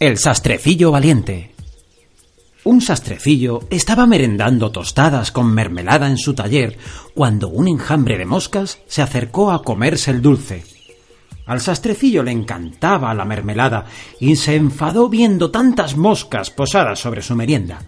El 0.00 0.16
sastrecillo 0.16 0.92
valiente. 0.92 1.54
Un 2.64 2.80
sastrecillo 2.80 3.60
estaba 3.68 4.06
merendando 4.06 4.72
tostadas 4.72 5.30
con 5.30 5.52
mermelada 5.52 6.08
en 6.08 6.16
su 6.16 6.32
taller 6.32 6.78
cuando 7.14 7.48
un 7.50 7.68
enjambre 7.68 8.16
de 8.16 8.24
moscas 8.24 8.78
se 8.86 9.02
acercó 9.02 9.52
a 9.52 9.62
comerse 9.62 10.10
el 10.10 10.22
dulce. 10.22 10.64
Al 11.44 11.60
sastrecillo 11.60 12.22
le 12.22 12.30
encantaba 12.30 13.12
la 13.12 13.26
mermelada 13.26 13.84
y 14.18 14.36
se 14.36 14.56
enfadó 14.56 15.10
viendo 15.10 15.50
tantas 15.50 15.98
moscas 15.98 16.48
posadas 16.48 16.98
sobre 16.98 17.20
su 17.20 17.36
merienda. 17.36 17.82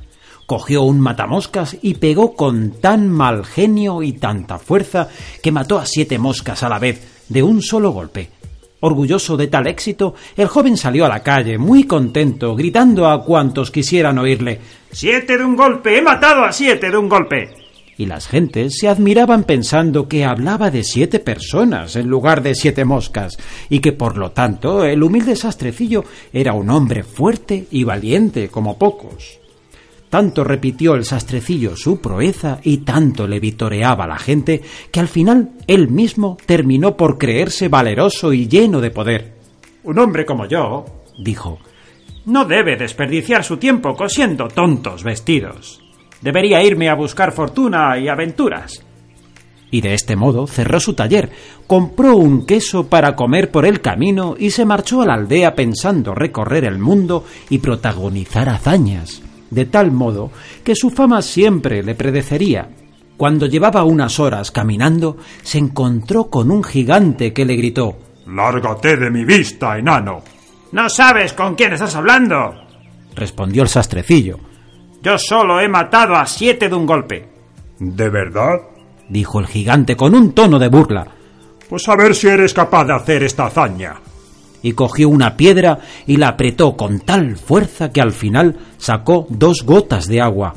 Cogió 0.45 0.83
un 0.83 1.01
matamoscas 1.01 1.79
y 1.81 1.95
pegó 1.95 2.37
con 2.37 2.73
tan 2.73 3.09
mal 3.09 3.47
genio 3.47 4.03
y 4.03 4.13
tanta 4.13 4.59
fuerza 4.59 5.09
que 5.43 5.51
mató 5.51 5.79
a 5.79 5.87
siete 5.87 6.19
moscas 6.19 6.63
a 6.63 6.69
la 6.69 6.79
vez 6.79 7.25
de 7.31 7.43
un 7.43 7.63
solo 7.63 7.91
golpe. 7.91 8.42
Orgulloso 8.85 9.37
de 9.37 9.47
tal 9.47 9.69
éxito, 9.69 10.15
el 10.37 10.49
joven 10.49 10.77
salió 10.77 11.07
a 11.07 11.09
la 11.09 11.23
calle, 11.23 11.57
muy 11.57 11.85
contento, 11.85 12.57
gritando 12.57 13.09
a 13.09 13.25
cuantos 13.25 13.71
quisieran 13.71 14.19
oírle 14.19 14.59
Siete 14.91 15.39
de 15.39 15.45
un 15.45 15.55
golpe. 15.55 15.97
He 15.97 16.03
matado 16.03 16.45
a 16.45 16.53
siete 16.53 16.91
de 16.91 16.97
un 16.97 17.09
golpe. 17.09 17.55
Y 17.97 18.07
las 18.07 18.27
gentes 18.27 18.79
se 18.79 18.89
admiraban 18.89 19.45
pensando 19.45 20.09
que 20.09 20.25
hablaba 20.25 20.73
de 20.73 20.83
siete 20.83 21.21
personas 21.21 21.95
en 21.95 22.09
lugar 22.09 22.43
de 22.43 22.57
siete 22.57 22.85
moscas, 22.85 23.39
y 23.71 23.79
que 23.79 23.93
por 23.93 24.19
lo 24.19 24.33
tanto 24.33 24.85
el 24.85 25.05
humilde 25.05 25.37
sastrecillo 25.37 26.03
era 26.33 26.53
un 26.53 26.69
hombre 26.69 27.05
fuerte 27.05 27.67
y 27.71 27.85
valiente 27.85 28.49
como 28.49 28.79
pocos. 28.79 29.42
Tanto 30.13 30.45
repitió 30.45 30.95
el 30.95 31.07
sastrecillo 31.07 31.75
su 31.75 32.03
proeza 32.03 32.59
y 32.63 32.85
tanto 32.85 33.27
le 33.27 33.41
vitoreaba 33.41 34.07
la 34.07 34.19
gente 34.19 34.61
que 34.91 35.01
al 35.01 35.09
final 35.09 35.53
él 35.67 35.89
mismo 35.89 36.37
terminó 36.45 36.99
por 36.99 37.17
creerse 37.17 37.69
valeroso 37.69 38.35
y 38.35 38.47
lleno 38.47 38.83
de 38.83 38.91
poder. 38.91 39.33
Un 39.85 39.99
hombre 39.99 40.27
como 40.27 40.45
yo, 40.45 40.85
dijo, 41.19 41.61
no 42.27 42.45
debe 42.45 42.77
desperdiciar 42.77 43.43
su 43.43 43.57
tiempo 43.57 43.97
cosiendo 43.97 44.49
tontos 44.49 45.03
vestidos. 45.03 45.81
Debería 46.21 46.63
irme 46.63 46.91
a 46.91 46.95
buscar 46.95 47.33
fortuna 47.33 47.99
y 47.99 48.09
aventuras. 48.09 48.85
Y 49.71 49.81
de 49.81 49.95
este 49.95 50.15
modo 50.15 50.47
cerró 50.47 50.79
su 50.79 50.93
taller, 50.93 51.31
compró 51.67 52.17
un 52.17 52.45
queso 52.45 52.87
para 52.87 53.17
comer 53.17 53.51
por 53.51 53.65
el 53.65 53.81
camino 53.81 54.35
y 54.39 54.51
se 54.51 54.67
marchó 54.67 55.01
a 55.01 55.07
la 55.07 55.15
aldea 55.15 55.55
pensando 55.55 56.15
recorrer 56.15 56.65
el 56.67 56.79
mundo 56.79 57.25
y 57.49 57.61
protagonizar 57.61 58.51
hazañas 58.51 59.23
de 59.53 59.67
tal 59.67 59.93
modo 59.93 60.31
que 60.65 60.75
su 60.75 60.91
fama 60.91 61.21
siempre 61.21 61.83
le 61.83 61.95
predecería. 61.95 62.71
Cuando 63.17 63.47
llevaba 63.47 63.85
unas 63.85 64.19
horas 64.19 64.51
caminando, 64.51 65.19
se 65.43 65.59
encontró 65.59 66.25
con 66.25 66.51
un 66.51 66.65
gigante 66.65 67.33
que 67.33 67.45
le 67.45 67.57
gritó 67.57 67.97
Lárgate 68.27 68.97
de 68.97 69.11
mi 69.11 69.25
vista, 69.25 69.77
enano. 69.77 70.23
No 70.73 70.89
sabes 70.89 71.35
con 71.35 71.55
quién 71.55 71.75
estás 71.75 71.95
hablando, 71.95 72.55
respondió 73.15 73.63
el 73.63 73.69
sastrecillo. 73.69 74.39
Yo 75.03 75.19
solo 75.19 75.61
he 75.61 75.69
matado 75.69 76.15
a 76.15 76.25
siete 76.25 76.69
de 76.69 76.75
un 76.75 76.87
golpe. 76.87 77.29
¿De 77.79 78.09
verdad? 78.09 78.55
dijo 79.09 79.41
el 79.41 79.47
gigante 79.47 79.97
con 79.97 80.15
un 80.15 80.33
tono 80.33 80.59
de 80.59 80.69
burla. 80.69 81.07
Pues 81.69 81.87
a 81.89 81.97
ver 81.97 82.15
si 82.15 82.29
eres 82.29 82.55
capaz 82.55 82.85
de 82.85 82.95
hacer 82.95 83.23
esta 83.25 83.47
hazaña 83.47 83.97
y 84.63 84.73
cogió 84.73 85.09
una 85.09 85.37
piedra 85.37 85.81
y 86.07 86.17
la 86.17 86.29
apretó 86.29 86.77
con 86.77 87.01
tal 87.01 87.37
fuerza 87.37 87.91
que 87.91 88.01
al 88.01 88.13
final 88.13 88.57
sacó 88.79 89.27
dos 89.29 89.63
gotas 89.65 90.07
de 90.07 90.21
agua. 90.21 90.55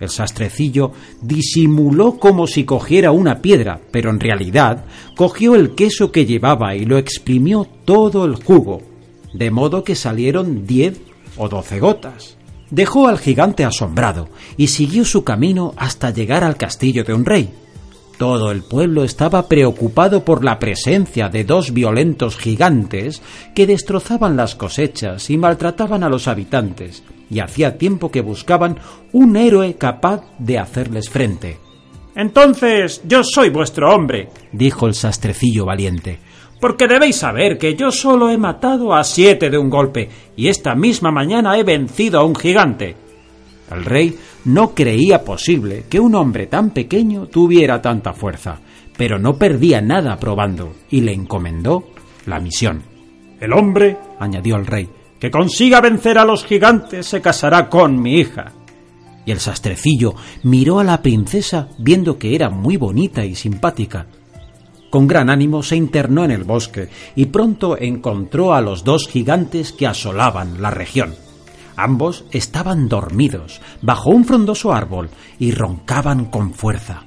El 0.00 0.10
sastrecillo 0.10 0.92
disimuló 1.20 2.18
como 2.18 2.46
si 2.46 2.64
cogiera 2.64 3.10
una 3.10 3.40
piedra, 3.42 3.80
pero 3.90 4.10
en 4.10 4.20
realidad 4.20 4.84
cogió 5.16 5.56
el 5.56 5.74
queso 5.74 6.12
que 6.12 6.24
llevaba 6.24 6.76
y 6.76 6.84
lo 6.84 6.98
exprimió 6.98 7.66
todo 7.84 8.24
el 8.24 8.36
jugo, 8.36 8.82
de 9.32 9.50
modo 9.50 9.82
que 9.82 9.96
salieron 9.96 10.66
diez 10.66 11.00
o 11.36 11.48
doce 11.48 11.80
gotas. 11.80 12.36
Dejó 12.70 13.08
al 13.08 13.18
gigante 13.18 13.64
asombrado 13.64 14.28
y 14.56 14.68
siguió 14.68 15.04
su 15.04 15.24
camino 15.24 15.72
hasta 15.76 16.10
llegar 16.10 16.44
al 16.44 16.56
castillo 16.56 17.02
de 17.02 17.14
un 17.14 17.24
rey. 17.24 17.50
Todo 18.18 18.50
el 18.50 18.64
pueblo 18.64 19.04
estaba 19.04 19.46
preocupado 19.46 20.24
por 20.24 20.44
la 20.44 20.58
presencia 20.58 21.28
de 21.28 21.44
dos 21.44 21.72
violentos 21.72 22.36
gigantes 22.36 23.22
que 23.54 23.64
destrozaban 23.64 24.36
las 24.36 24.56
cosechas 24.56 25.30
y 25.30 25.38
maltrataban 25.38 26.02
a 26.02 26.08
los 26.08 26.26
habitantes, 26.26 27.04
y 27.30 27.38
hacía 27.38 27.78
tiempo 27.78 28.10
que 28.10 28.20
buscaban 28.20 28.80
un 29.12 29.36
héroe 29.36 29.74
capaz 29.74 30.24
de 30.40 30.58
hacerles 30.58 31.08
frente. 31.08 31.58
Entonces 32.16 33.02
yo 33.06 33.22
soy 33.22 33.50
vuestro 33.50 33.94
hombre, 33.94 34.30
dijo 34.50 34.88
el 34.88 34.94
sastrecillo 34.94 35.64
valiente, 35.64 36.18
porque 36.60 36.88
debéis 36.88 37.18
saber 37.18 37.56
que 37.56 37.76
yo 37.76 37.92
solo 37.92 38.30
he 38.30 38.36
matado 38.36 38.94
a 38.94 39.04
siete 39.04 39.48
de 39.48 39.58
un 39.58 39.70
golpe, 39.70 40.10
y 40.36 40.48
esta 40.48 40.74
misma 40.74 41.12
mañana 41.12 41.56
he 41.56 41.62
vencido 41.62 42.18
a 42.18 42.24
un 42.24 42.34
gigante. 42.34 42.96
El 43.70 43.84
rey 43.84 44.18
no 44.44 44.74
creía 44.74 45.24
posible 45.24 45.84
que 45.88 46.00
un 46.00 46.14
hombre 46.14 46.46
tan 46.46 46.70
pequeño 46.70 47.26
tuviera 47.26 47.82
tanta 47.82 48.12
fuerza, 48.12 48.60
pero 48.96 49.18
no 49.18 49.36
perdía 49.36 49.80
nada 49.80 50.16
probando 50.18 50.74
y 50.90 51.00
le 51.00 51.12
encomendó 51.12 51.84
la 52.26 52.40
misión. 52.40 52.82
El 53.40 53.52
hombre, 53.52 53.96
añadió 54.18 54.56
el 54.56 54.66
rey, 54.66 54.88
que 55.18 55.30
consiga 55.30 55.80
vencer 55.80 56.18
a 56.18 56.24
los 56.24 56.44
gigantes 56.44 57.06
se 57.06 57.20
casará 57.20 57.68
con 57.68 58.00
mi 58.00 58.14
hija. 58.14 58.52
Y 59.26 59.30
el 59.30 59.40
sastrecillo 59.40 60.14
miró 60.42 60.78
a 60.78 60.84
la 60.84 61.02
princesa 61.02 61.68
viendo 61.78 62.18
que 62.18 62.34
era 62.34 62.50
muy 62.50 62.76
bonita 62.76 63.24
y 63.24 63.34
simpática. 63.34 64.06
Con 64.90 65.06
gran 65.06 65.28
ánimo 65.28 65.62
se 65.62 65.76
internó 65.76 66.24
en 66.24 66.30
el 66.30 66.44
bosque 66.44 66.88
y 67.14 67.26
pronto 67.26 67.76
encontró 67.78 68.54
a 68.54 68.60
los 68.60 68.84
dos 68.84 69.06
gigantes 69.06 69.72
que 69.72 69.86
asolaban 69.86 70.62
la 70.62 70.70
región. 70.70 71.14
Ambos 71.78 72.24
estaban 72.32 72.88
dormidos 72.88 73.60
bajo 73.82 74.10
un 74.10 74.24
frondoso 74.24 74.72
árbol 74.72 75.10
y 75.38 75.52
roncaban 75.52 76.24
con 76.24 76.52
fuerza. 76.52 77.04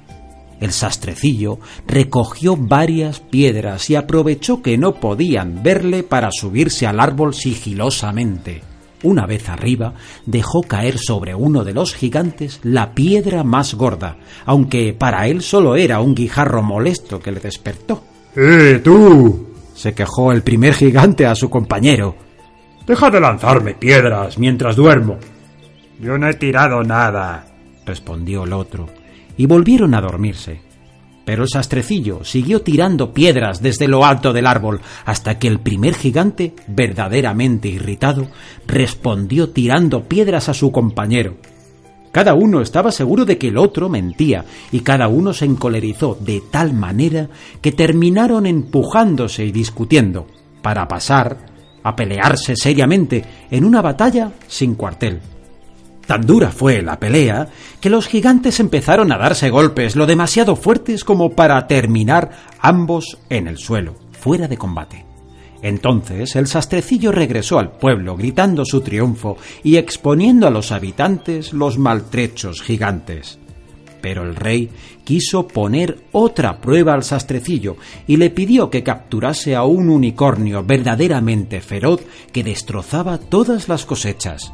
El 0.60 0.72
sastrecillo 0.72 1.58
recogió 1.86 2.56
varias 2.56 3.20
piedras 3.20 3.90
y 3.90 3.96
aprovechó 3.96 4.62
que 4.62 4.78
no 4.78 4.94
podían 4.94 5.62
verle 5.62 6.02
para 6.04 6.30
subirse 6.32 6.86
al 6.86 7.00
árbol 7.00 7.34
sigilosamente. 7.34 8.62
Una 9.02 9.26
vez 9.26 9.50
arriba, 9.50 9.92
dejó 10.24 10.62
caer 10.62 10.96
sobre 10.96 11.34
uno 11.34 11.64
de 11.64 11.74
los 11.74 11.94
gigantes 11.94 12.58
la 12.62 12.94
piedra 12.94 13.44
más 13.44 13.74
gorda, 13.74 14.16
aunque 14.46 14.94
para 14.94 15.28
él 15.28 15.42
solo 15.42 15.76
era 15.76 16.00
un 16.00 16.14
guijarro 16.14 16.62
molesto 16.62 17.20
que 17.20 17.32
le 17.32 17.40
despertó. 17.40 18.04
¡Eh, 18.34 18.80
tú! 18.82 19.48
se 19.74 19.92
quejó 19.92 20.32
el 20.32 20.42
primer 20.42 20.72
gigante 20.72 21.26
a 21.26 21.34
su 21.34 21.50
compañero. 21.50 22.31
Deja 22.86 23.10
de 23.10 23.20
lanzarme 23.20 23.74
piedras 23.74 24.38
mientras 24.38 24.74
duermo. 24.74 25.18
Yo 26.00 26.18
no 26.18 26.28
he 26.28 26.34
tirado 26.34 26.82
nada, 26.82 27.46
respondió 27.86 28.42
el 28.42 28.52
otro, 28.52 28.88
y 29.36 29.46
volvieron 29.46 29.94
a 29.94 30.00
dormirse. 30.00 30.60
Pero 31.24 31.44
el 31.44 31.48
sastrecillo 31.48 32.24
siguió 32.24 32.62
tirando 32.62 33.14
piedras 33.14 33.62
desde 33.62 33.86
lo 33.86 34.04
alto 34.04 34.32
del 34.32 34.46
árbol 34.46 34.80
hasta 35.04 35.38
que 35.38 35.46
el 35.46 35.60
primer 35.60 35.94
gigante, 35.94 36.54
verdaderamente 36.66 37.68
irritado, 37.68 38.26
respondió 38.66 39.50
tirando 39.50 40.02
piedras 40.08 40.48
a 40.48 40.54
su 40.54 40.72
compañero. 40.72 41.36
Cada 42.10 42.34
uno 42.34 42.60
estaba 42.60 42.90
seguro 42.90 43.24
de 43.24 43.38
que 43.38 43.48
el 43.48 43.58
otro 43.58 43.88
mentía 43.88 44.44
y 44.72 44.80
cada 44.80 45.06
uno 45.06 45.32
se 45.32 45.44
encolerizó 45.44 46.18
de 46.20 46.42
tal 46.50 46.74
manera 46.74 47.28
que 47.60 47.70
terminaron 47.70 48.44
empujándose 48.44 49.44
y 49.46 49.52
discutiendo 49.52 50.26
para 50.60 50.88
pasar 50.88 51.51
a 51.82 51.96
pelearse 51.96 52.54
seriamente 52.56 53.24
en 53.50 53.64
una 53.64 53.82
batalla 53.82 54.32
sin 54.46 54.74
cuartel. 54.74 55.20
Tan 56.06 56.26
dura 56.26 56.50
fue 56.50 56.82
la 56.82 56.98
pelea 56.98 57.48
que 57.80 57.90
los 57.90 58.06
gigantes 58.06 58.60
empezaron 58.60 59.12
a 59.12 59.18
darse 59.18 59.50
golpes 59.50 59.96
lo 59.96 60.06
demasiado 60.06 60.56
fuertes 60.56 61.04
como 61.04 61.30
para 61.30 61.66
terminar 61.66 62.30
ambos 62.60 63.18
en 63.28 63.46
el 63.46 63.58
suelo, 63.58 63.94
fuera 64.12 64.48
de 64.48 64.58
combate. 64.58 65.06
Entonces 65.62 66.34
el 66.34 66.48
sastrecillo 66.48 67.12
regresó 67.12 67.60
al 67.60 67.70
pueblo 67.70 68.16
gritando 68.16 68.64
su 68.64 68.80
triunfo 68.80 69.36
y 69.62 69.76
exponiendo 69.76 70.48
a 70.48 70.50
los 70.50 70.72
habitantes 70.72 71.52
los 71.52 71.78
maltrechos 71.78 72.62
gigantes. 72.62 73.38
Pero 74.02 74.24
el 74.24 74.36
rey 74.36 74.68
quiso 75.04 75.48
poner 75.48 76.00
otra 76.12 76.60
prueba 76.60 76.92
al 76.92 77.04
sastrecillo 77.04 77.76
y 78.06 78.18
le 78.18 78.28
pidió 78.28 78.68
que 78.68 78.82
capturase 78.82 79.54
a 79.54 79.62
un 79.62 79.88
unicornio 79.88 80.62
verdaderamente 80.64 81.62
feroz 81.62 82.02
que 82.32 82.44
destrozaba 82.44 83.16
todas 83.16 83.68
las 83.68 83.86
cosechas. 83.86 84.52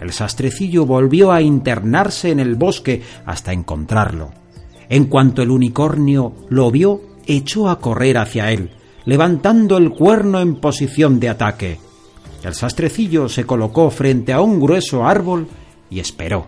El 0.00 0.12
sastrecillo 0.12 0.86
volvió 0.86 1.30
a 1.30 1.42
internarse 1.42 2.30
en 2.30 2.40
el 2.40 2.54
bosque 2.54 3.02
hasta 3.26 3.52
encontrarlo. 3.52 4.30
En 4.88 5.04
cuanto 5.04 5.42
el 5.42 5.50
unicornio 5.50 6.32
lo 6.48 6.70
vio, 6.70 7.02
echó 7.26 7.68
a 7.68 7.78
correr 7.78 8.16
hacia 8.16 8.52
él, 8.52 8.70
levantando 9.04 9.76
el 9.76 9.90
cuerno 9.90 10.40
en 10.40 10.56
posición 10.56 11.20
de 11.20 11.28
ataque. 11.28 11.78
El 12.42 12.54
sastrecillo 12.54 13.28
se 13.28 13.44
colocó 13.44 13.90
frente 13.90 14.32
a 14.32 14.40
un 14.40 14.60
grueso 14.60 15.04
árbol 15.04 15.48
y 15.90 16.00
esperó. 16.00 16.46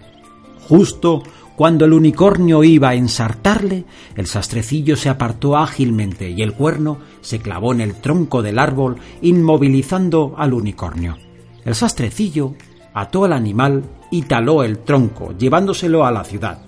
Justo 0.69 1.23
cuando 1.61 1.85
el 1.85 1.93
unicornio 1.93 2.65
iba 2.65 2.89
a 2.89 2.95
ensartarle, 2.95 3.85
el 4.17 4.27
sastrecillo 4.27 4.97
se 4.97 5.11
apartó 5.11 5.59
ágilmente 5.59 6.31
y 6.31 6.41
el 6.41 6.55
cuerno 6.55 7.01
se 7.21 7.41
clavó 7.41 7.75
en 7.75 7.83
el 7.83 7.97
tronco 7.97 8.41
del 8.41 8.59
árbol, 8.59 8.97
inmovilizando 9.21 10.33
al 10.39 10.55
unicornio. 10.55 11.19
El 11.67 11.75
sastrecillo 11.75 12.55
ató 12.95 13.27
al 13.27 13.35
animal 13.35 13.85
y 14.11 14.23
taló 14.23 14.65
el 14.65 14.79
tronco, 14.79 15.37
llevándoselo 15.37 16.07
a 16.07 16.11
la 16.11 16.25
ciudad. 16.25 16.63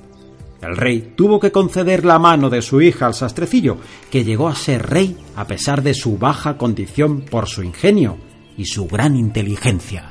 El 0.60 0.76
rey 0.76 1.14
tuvo 1.16 1.40
que 1.40 1.50
conceder 1.50 2.04
la 2.04 2.18
mano 2.18 2.50
de 2.50 2.60
su 2.60 2.82
hija 2.82 3.06
al 3.06 3.14
sastrecillo, 3.14 3.78
que 4.10 4.24
llegó 4.24 4.46
a 4.46 4.54
ser 4.54 4.90
rey 4.90 5.16
a 5.36 5.46
pesar 5.46 5.82
de 5.82 5.94
su 5.94 6.18
baja 6.18 6.58
condición 6.58 7.22
por 7.22 7.48
su 7.48 7.62
ingenio 7.62 8.18
y 8.58 8.66
su 8.66 8.86
gran 8.88 9.16
inteligencia. 9.16 10.10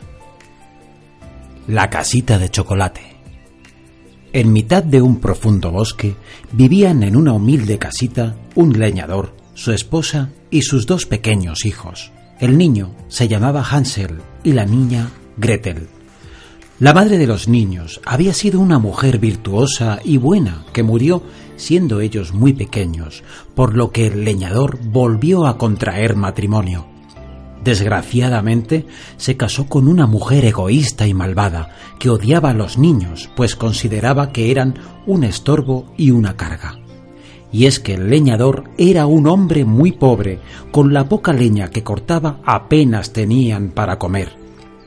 La 1.67 1.91
casita 1.91 2.39
de 2.39 2.49
chocolate. 2.49 3.20
En 4.33 4.53
mitad 4.53 4.81
de 4.81 5.01
un 5.01 5.19
profundo 5.19 5.71
bosque 5.71 6.15
vivían 6.53 7.03
en 7.03 7.17
una 7.17 7.33
humilde 7.33 7.77
casita 7.77 8.37
un 8.55 8.79
leñador, 8.79 9.35
su 9.55 9.73
esposa 9.73 10.29
y 10.49 10.61
sus 10.61 10.85
dos 10.85 11.05
pequeños 11.05 11.65
hijos. 11.65 12.11
El 12.39 12.57
niño 12.57 12.91
se 13.09 13.27
llamaba 13.27 13.61
Hansel 13.61 14.19
y 14.43 14.53
la 14.53 14.65
niña 14.65 15.09
Gretel. 15.35 15.87
La 16.79 16.93
madre 16.93 17.17
de 17.17 17.27
los 17.27 17.49
niños 17.49 17.99
había 18.05 18.33
sido 18.33 18.61
una 18.61 18.79
mujer 18.79 19.19
virtuosa 19.19 19.99
y 20.03 20.17
buena 20.17 20.65
que 20.71 20.81
murió 20.81 21.21
siendo 21.57 21.99
ellos 21.99 22.33
muy 22.33 22.53
pequeños, 22.53 23.23
por 23.53 23.75
lo 23.75 23.91
que 23.91 24.07
el 24.07 24.23
leñador 24.23 24.79
volvió 24.81 25.45
a 25.45 25.57
contraer 25.57 26.15
matrimonio. 26.15 26.90
Desgraciadamente, 27.63 28.87
se 29.17 29.37
casó 29.37 29.67
con 29.67 29.87
una 29.87 30.07
mujer 30.07 30.45
egoísta 30.45 31.05
y 31.05 31.13
malvada, 31.13 31.69
que 31.99 32.09
odiaba 32.09 32.49
a 32.49 32.55
los 32.55 32.79
niños, 32.79 33.29
pues 33.35 33.55
consideraba 33.55 34.31
que 34.31 34.49
eran 34.49 34.79
un 35.05 35.23
estorbo 35.23 35.93
y 35.95 36.09
una 36.09 36.35
carga. 36.35 36.79
Y 37.51 37.65
es 37.65 37.79
que 37.79 37.95
el 37.95 38.09
leñador 38.09 38.63
era 38.77 39.05
un 39.05 39.27
hombre 39.27 39.63
muy 39.65 39.91
pobre, 39.91 40.39
con 40.71 40.93
la 40.93 41.07
poca 41.07 41.33
leña 41.33 41.69
que 41.69 41.83
cortaba 41.83 42.39
apenas 42.45 43.13
tenían 43.13 43.69
para 43.69 43.99
comer. 43.99 44.29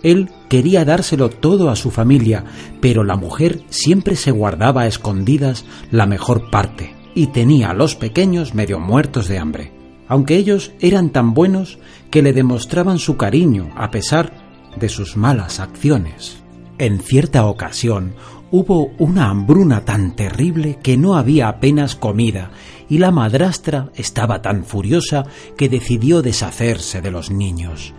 Él 0.03 0.31
quería 0.49 0.85
dárselo 0.85 1.31
todo 1.31 1.71
a 1.71 1.77
su 1.77 1.91
familia, 1.91 2.45
pero 2.81 3.05
la 3.05 3.17
mujer 3.17 3.61
siempre 3.69 4.17
se 4.17 4.33
guardaba 4.33 4.87
escondidas 4.87 5.65
la 5.93 6.07
mejor 6.07 6.51
parte, 6.51 6.95
y 7.15 7.29
tenía 7.29 7.71
a 7.71 7.75
los 7.75 7.95
pequeños 7.95 8.55
medio 8.55 8.81
muertos 8.81 9.29
de 9.29 9.39
hambre 9.39 9.85
aunque 10.09 10.37
ellos 10.37 10.73
eran 10.81 11.11
tan 11.11 11.35
buenos 11.35 11.79
que 12.15 12.23
le 12.23 12.33
demostraban 12.33 13.01
su 13.01 13.17
cariño 13.17 13.73
a 13.75 13.91
pesar 13.91 14.31
de 14.77 14.89
sus 14.89 15.17
malas 15.17 15.59
acciones. 15.59 16.45
En 16.79 17.01
cierta 17.01 17.45
ocasión 17.47 18.15
hubo 18.53 18.93
una 19.01 19.31
hambruna 19.31 19.85
tan 19.85 20.15
terrible 20.15 20.79
que 20.81 20.97
no 20.97 21.17
había 21.17 21.49
apenas 21.49 21.97
comida 21.97 22.53
y 22.89 22.99
la 22.99 23.11
madrastra 23.11 23.91
estaba 23.97 24.43
tan 24.43 24.63
furiosa 24.63 25.25
que 25.57 25.69
decidió 25.69 26.23
deshacerse 26.23 27.03
de 27.03 27.11
los 27.11 27.33
niños. 27.33 27.95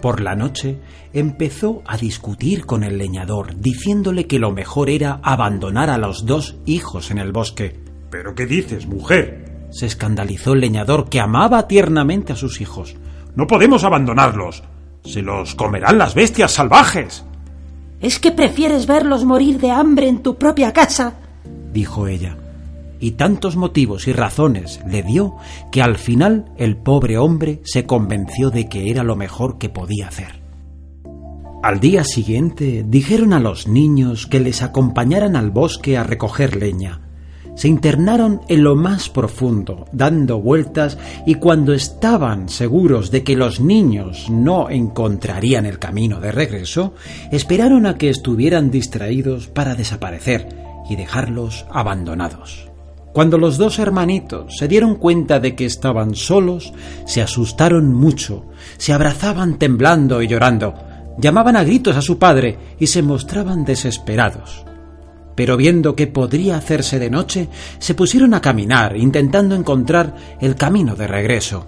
Por 0.00 0.22
la 0.22 0.36
noche 0.36 0.80
empezó 1.12 1.82
a 1.86 1.98
discutir 1.98 2.64
con 2.64 2.82
el 2.82 2.96
leñador, 2.96 3.60
diciéndole 3.60 4.26
que 4.26 4.38
lo 4.38 4.52
mejor 4.52 4.88
era 4.88 5.20
abandonar 5.22 5.90
a 5.90 5.98
los 5.98 6.24
dos 6.24 6.56
hijos 6.64 7.10
en 7.10 7.18
el 7.18 7.30
bosque. 7.30 7.78
¿Pero 8.10 8.34
qué 8.34 8.46
dices, 8.46 8.86
mujer? 8.86 9.68
se 9.70 9.84
escandalizó 9.84 10.54
el 10.54 10.60
leñador 10.60 11.10
que 11.10 11.20
amaba 11.20 11.68
tiernamente 11.68 12.32
a 12.32 12.36
sus 12.36 12.62
hijos. 12.62 12.96
No 13.34 13.46
podemos 13.46 13.84
abandonarlos. 13.84 14.62
Se 15.04 15.22
los 15.22 15.54
comerán 15.54 15.98
las 15.98 16.14
bestias 16.14 16.52
salvajes. 16.52 17.24
¿Es 18.00 18.18
que 18.18 18.30
prefieres 18.30 18.86
verlos 18.86 19.24
morir 19.24 19.58
de 19.60 19.70
hambre 19.70 20.08
en 20.08 20.22
tu 20.22 20.36
propia 20.36 20.72
casa? 20.72 21.14
dijo 21.72 22.06
ella. 22.06 22.36
Y 22.98 23.12
tantos 23.12 23.56
motivos 23.56 24.08
y 24.08 24.12
razones 24.12 24.80
le 24.86 25.02
dio 25.02 25.36
que 25.72 25.82
al 25.82 25.96
final 25.96 26.52
el 26.56 26.76
pobre 26.76 27.16
hombre 27.16 27.60
se 27.64 27.86
convenció 27.86 28.50
de 28.50 28.68
que 28.68 28.90
era 28.90 29.04
lo 29.04 29.16
mejor 29.16 29.58
que 29.58 29.70
podía 29.70 30.08
hacer. 30.08 30.40
Al 31.62 31.78
día 31.78 32.04
siguiente 32.04 32.84
dijeron 32.86 33.32
a 33.32 33.40
los 33.40 33.68
niños 33.68 34.26
que 34.26 34.40
les 34.40 34.62
acompañaran 34.62 35.36
al 35.36 35.50
bosque 35.50 35.98
a 35.98 36.04
recoger 36.04 36.56
leña, 36.56 37.00
se 37.60 37.68
internaron 37.68 38.40
en 38.48 38.64
lo 38.64 38.74
más 38.74 39.10
profundo, 39.10 39.84
dando 39.92 40.40
vueltas, 40.40 40.96
y 41.26 41.34
cuando 41.34 41.74
estaban 41.74 42.48
seguros 42.48 43.10
de 43.10 43.22
que 43.22 43.36
los 43.36 43.60
niños 43.60 44.30
no 44.30 44.70
encontrarían 44.70 45.66
el 45.66 45.78
camino 45.78 46.20
de 46.20 46.32
regreso, 46.32 46.94
esperaron 47.30 47.84
a 47.84 47.98
que 47.98 48.08
estuvieran 48.08 48.70
distraídos 48.70 49.48
para 49.48 49.74
desaparecer 49.74 50.48
y 50.88 50.96
dejarlos 50.96 51.66
abandonados. 51.70 52.70
Cuando 53.12 53.36
los 53.36 53.58
dos 53.58 53.78
hermanitos 53.78 54.56
se 54.56 54.66
dieron 54.66 54.94
cuenta 54.94 55.38
de 55.38 55.54
que 55.54 55.66
estaban 55.66 56.14
solos, 56.14 56.72
se 57.04 57.20
asustaron 57.20 57.92
mucho, 57.92 58.46
se 58.78 58.94
abrazaban 58.94 59.58
temblando 59.58 60.22
y 60.22 60.28
llorando, 60.28 60.76
llamaban 61.18 61.56
a 61.56 61.64
gritos 61.64 61.94
a 61.94 62.00
su 62.00 62.18
padre 62.18 62.56
y 62.78 62.86
se 62.86 63.02
mostraban 63.02 63.66
desesperados 63.66 64.64
pero 65.40 65.56
viendo 65.56 65.96
que 65.96 66.06
podría 66.06 66.58
hacerse 66.58 66.98
de 66.98 67.08
noche, 67.08 67.48
se 67.78 67.94
pusieron 67.94 68.34
a 68.34 68.42
caminar, 68.42 68.98
intentando 68.98 69.54
encontrar 69.54 70.14
el 70.38 70.54
camino 70.54 70.96
de 70.96 71.06
regreso. 71.06 71.64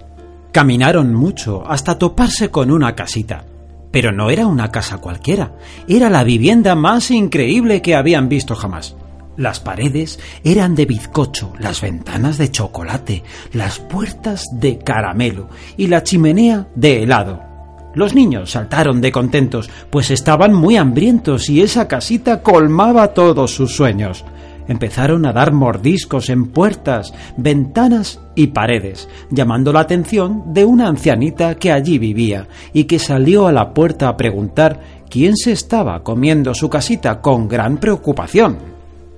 Caminaron 0.51 1.15
mucho 1.15 1.63
hasta 1.67 1.97
toparse 1.97 2.51
con 2.51 2.69
una 2.69 2.93
casita. 2.93 3.45
Pero 3.89 4.11
no 4.11 4.29
era 4.29 4.45
una 4.45 4.69
casa 4.69 4.99
cualquiera, 4.99 5.53
era 5.87 6.11
la 6.11 6.23
vivienda 6.23 6.75
más 6.75 7.09
increíble 7.09 7.81
que 7.81 7.95
habían 7.95 8.29
visto 8.29 8.53
jamás. 8.53 8.95
Las 9.37 9.59
paredes 9.59 10.19
eran 10.43 10.75
de 10.75 10.85
bizcocho, 10.85 11.51
las 11.57 11.81
ventanas 11.81 12.37
de 12.37 12.51
chocolate, 12.51 13.23
las 13.53 13.79
puertas 13.79 14.45
de 14.51 14.77
caramelo 14.77 15.49
y 15.77 15.87
la 15.87 16.03
chimenea 16.03 16.67
de 16.75 17.01
helado. 17.01 17.52
Los 17.95 18.15
niños 18.15 18.51
saltaron 18.51 19.01
de 19.01 19.11
contentos, 19.11 19.69
pues 19.89 20.09
estaban 20.09 20.53
muy 20.53 20.77
hambrientos 20.77 21.49
y 21.49 21.61
esa 21.61 21.87
casita 21.87 22.41
colmaba 22.41 23.09
todos 23.09 23.53
sus 23.53 23.75
sueños. 23.75 24.25
Empezaron 24.67 25.25
a 25.25 25.33
dar 25.33 25.51
mordiscos 25.51 26.29
en 26.29 26.47
puertas, 26.47 27.13
ventanas 27.37 28.21
y 28.33 28.47
paredes, 28.47 29.09
llamando 29.29 29.73
la 29.73 29.81
atención 29.81 30.53
de 30.53 30.65
una 30.65 30.87
ancianita 30.87 31.55
que 31.55 31.71
allí 31.71 31.99
vivía 31.99 32.47
y 32.71 32.85
que 32.85 32.97
salió 32.97 33.47
a 33.47 33.51
la 33.51 33.73
puerta 33.73 34.07
a 34.07 34.17
preguntar 34.17 34.79
quién 35.09 35.35
se 35.35 35.51
estaba 35.51 36.01
comiendo 36.01 36.53
su 36.53 36.69
casita 36.69 37.19
con 37.21 37.47
gran 37.47 37.77
preocupación. 37.77 38.57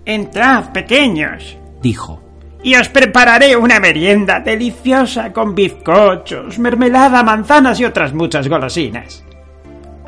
Entrad, 0.04 0.72
pequeños, 0.72 1.58
dijo 1.82 2.25
y 2.66 2.74
os 2.74 2.90
prepararé 2.90 3.56
una 3.56 3.80
merienda 3.80 4.40
deliciosa 4.40 5.32
con 5.32 5.54
bizcochos, 5.54 6.58
mermelada, 6.58 7.22
manzanas 7.22 7.80
y 7.80 7.86
otras 7.86 8.12
muchas 8.12 8.48
golosinas. 8.48 9.24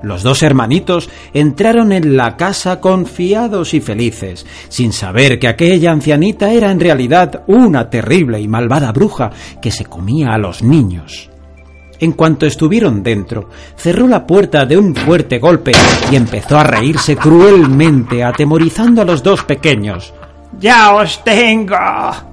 Los 0.01 0.23
dos 0.23 0.41
hermanitos 0.41 1.07
entraron 1.35 1.91
en 1.91 2.17
la 2.17 2.35
casa 2.35 2.81
confiados 2.81 3.75
y 3.75 3.79
felices, 3.79 4.47
sin 4.69 4.91
saber 4.91 5.37
que 5.37 5.47
aquella 5.47 5.91
ancianita 5.91 6.51
era 6.51 6.71
en 6.71 6.79
realidad 6.79 7.43
una 7.45 7.91
terrible 7.91 8.41
y 8.41 8.47
malvada 8.47 8.91
bruja 8.91 9.29
que 9.61 9.69
se 9.69 9.85
comía 9.85 10.33
a 10.33 10.39
los 10.39 10.63
niños. 10.63 11.29
En 11.99 12.13
cuanto 12.13 12.47
estuvieron 12.47 13.03
dentro, 13.03 13.49
cerró 13.75 14.07
la 14.07 14.25
puerta 14.25 14.65
de 14.65 14.77
un 14.77 14.95
fuerte 14.95 15.37
golpe 15.37 15.73
y 16.11 16.15
empezó 16.15 16.57
a 16.57 16.63
reírse 16.63 17.17
cruelmente, 17.17 18.23
atemorizando 18.23 19.03
a 19.03 19.05
los 19.05 19.21
dos 19.21 19.43
pequeños. 19.43 20.11
¡Ya 20.59 20.95
os 20.95 21.23
tengo! 21.23 22.26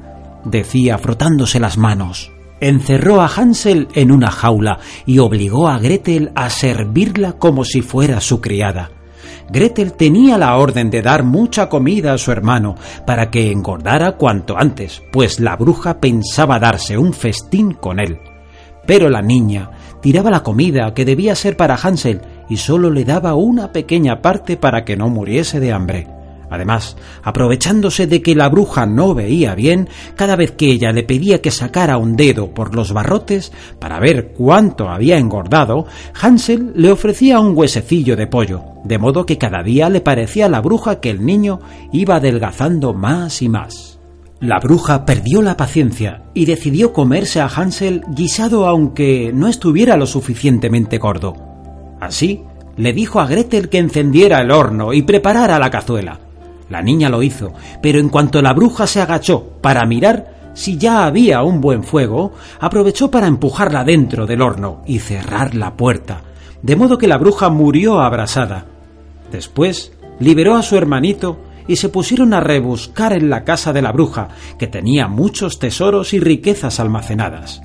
Decía 0.45 0.99
frotándose 0.99 1.61
las 1.61 1.79
manos. 1.79 2.33
Encerró 2.61 3.21
a 3.21 3.27
Hansel 3.27 3.89
en 3.95 4.11
una 4.11 4.31
jaula 4.31 4.79
y 5.07 5.19
obligó 5.19 5.69
a 5.69 5.79
Gretel 5.79 6.33
a 6.35 6.51
servirla 6.51 7.33
como 7.33 7.65
si 7.65 7.83
fuera 7.83 8.21
su 8.21 8.41
criada. 8.41 8.91
Gretel 9.51 9.93
tenía 9.93 10.39
la 10.39 10.57
orden 10.57 10.91
de 10.91 11.03
dar 11.03 11.25
mucha 11.25 11.69
comida 11.69 12.15
a 12.15 12.19
su 12.19 12.33
hermano 12.33 12.77
para 13.07 13.31
que 13.31 13.51
engordara 13.51 14.13
cuanto 14.13 14.57
antes, 14.57 15.03
pues 15.13 15.41
la 15.41 15.57
bruja 15.57 16.01
pensaba 16.01 16.59
darse 16.59 16.97
un 16.97 17.13
festín 17.13 17.73
con 17.73 18.01
él. 18.01 18.19
Pero 18.87 19.11
la 19.11 19.23
niña 19.23 19.71
tiraba 20.01 20.31
la 20.31 20.43
comida 20.43 20.93
que 20.95 21.05
debía 21.05 21.35
ser 21.35 21.57
para 21.57 21.77
Hansel 21.77 22.21
y 22.49 22.57
solo 22.57 22.91
le 22.91 23.05
daba 23.05 23.35
una 23.35 23.73
pequeña 23.73 24.21
parte 24.23 24.57
para 24.57 24.85
que 24.85 24.97
no 24.97 25.09
muriese 25.09 25.61
de 25.61 25.73
hambre. 25.73 26.14
Además, 26.51 26.97
aprovechándose 27.23 28.07
de 28.07 28.23
que 28.23 28.35
la 28.35 28.49
bruja 28.49 28.87
no 28.87 29.15
veía 29.15 29.55
bien, 29.55 29.89
cada 30.17 30.37
vez 30.37 30.53
que 30.53 30.67
ella 30.67 30.93
le 30.93 31.03
pedía 31.03 31.41
que 31.43 31.51
sacara 31.51 31.99
un 31.99 32.17
dedo 32.17 32.53
por 32.53 32.75
los 32.75 32.93
barrotes 32.93 33.53
para 33.79 33.99
ver 33.99 34.33
cuánto 34.37 34.89
había 34.89 35.19
engordado, 35.19 35.87
Hansel 36.21 36.73
le 36.75 36.91
ofrecía 36.91 37.41
un 37.41 37.57
huesecillo 37.57 38.17
de 38.17 38.27
pollo, 38.27 38.63
de 38.85 38.99
modo 38.99 39.27
que 39.27 39.39
cada 39.39 39.63
día 39.63 39.89
le 39.89 40.01
parecía 40.01 40.47
a 40.47 40.51
la 40.51 40.61
bruja 40.61 41.01
que 41.01 41.11
el 41.11 41.25
niño 41.25 41.61
iba 41.93 42.17
adelgazando 42.17 42.93
más 42.93 43.43
y 43.43 43.49
más. 43.49 43.99
La 44.41 44.59
bruja 44.59 45.07
perdió 45.07 45.41
la 45.41 45.57
paciencia 45.57 46.25
y 46.35 46.45
decidió 46.45 46.93
comerse 46.93 47.41
a 47.41 47.47
Hansel 47.47 48.03
guisado 48.09 48.67
aunque 48.67 49.33
no 49.33 49.49
estuviera 49.49 49.97
lo 49.97 50.07
suficientemente 50.07 50.99
gordo. 50.99 51.35
Así, 52.01 52.43
le 52.77 52.93
dijo 52.93 53.21
a 53.21 53.27
Gretel 53.27 53.69
que 53.69 53.79
encendiera 53.79 54.41
el 54.41 54.51
horno 54.51 54.93
y 54.93 55.03
preparara 55.03 55.59
la 55.59 55.71
cazuela. 55.71 56.19
La 56.69 56.83
niña 56.83 57.09
lo 57.09 57.23
hizo, 57.23 57.53
pero 57.83 57.99
en 57.99 58.09
cuanto 58.09 58.41
la 58.41 58.53
bruja 58.53 58.87
se 58.87 59.01
agachó 59.01 59.45
para 59.61 59.85
mirar 59.87 60.35
si 60.55 60.79
ya 60.79 61.05
había 61.05 61.43
un 61.43 61.61
buen 61.61 61.83
fuego, 61.83 62.33
aprovechó 62.61 63.11
para 63.11 63.27
empujarla 63.27 63.85
dentro 63.85 64.25
del 64.27 64.41
horno 64.41 64.83
y 64.87 65.01
cerrar 65.01 65.55
la 65.55 65.77
puerta, 65.77 66.23
de 66.63 66.77
modo 66.77 66.97
que 66.97 67.09
la 67.09 67.19
bruja 67.19 67.51
murió 67.51 68.01
abrasada. 68.01 68.67
Después 69.31 69.93
liberó 70.21 70.55
a 70.55 70.63
su 70.63 70.77
hermanito 70.77 71.39
y 71.67 71.77
se 71.77 71.89
pusieron 71.89 72.33
a 72.35 72.41
rebuscar 72.41 73.13
en 73.13 73.31
la 73.31 73.43
casa 73.43 73.73
de 73.73 73.83
la 73.83 73.91
bruja, 73.91 74.29
que 74.59 74.69
tenía 74.69 75.09
muchos 75.09 75.59
tesoros 75.59 76.15
y 76.15 76.21
riquezas 76.21 76.79
almacenadas. 76.79 77.61